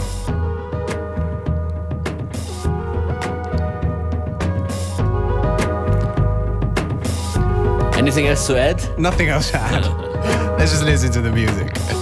Anything 8.03 8.27
else 8.27 8.49
to 8.49 8.59
add? 8.59 8.99
Nothing 8.99 9.29
else 9.29 9.53
to 9.53 9.59
add. 9.59 9.87
Let's 10.59 10.73
just 10.73 10.83
listen 10.83 11.13
to 11.13 11.21
the 11.21 11.31
music. 11.31 12.02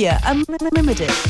FM4 0.00 0.18
Unlimited. 0.24 1.29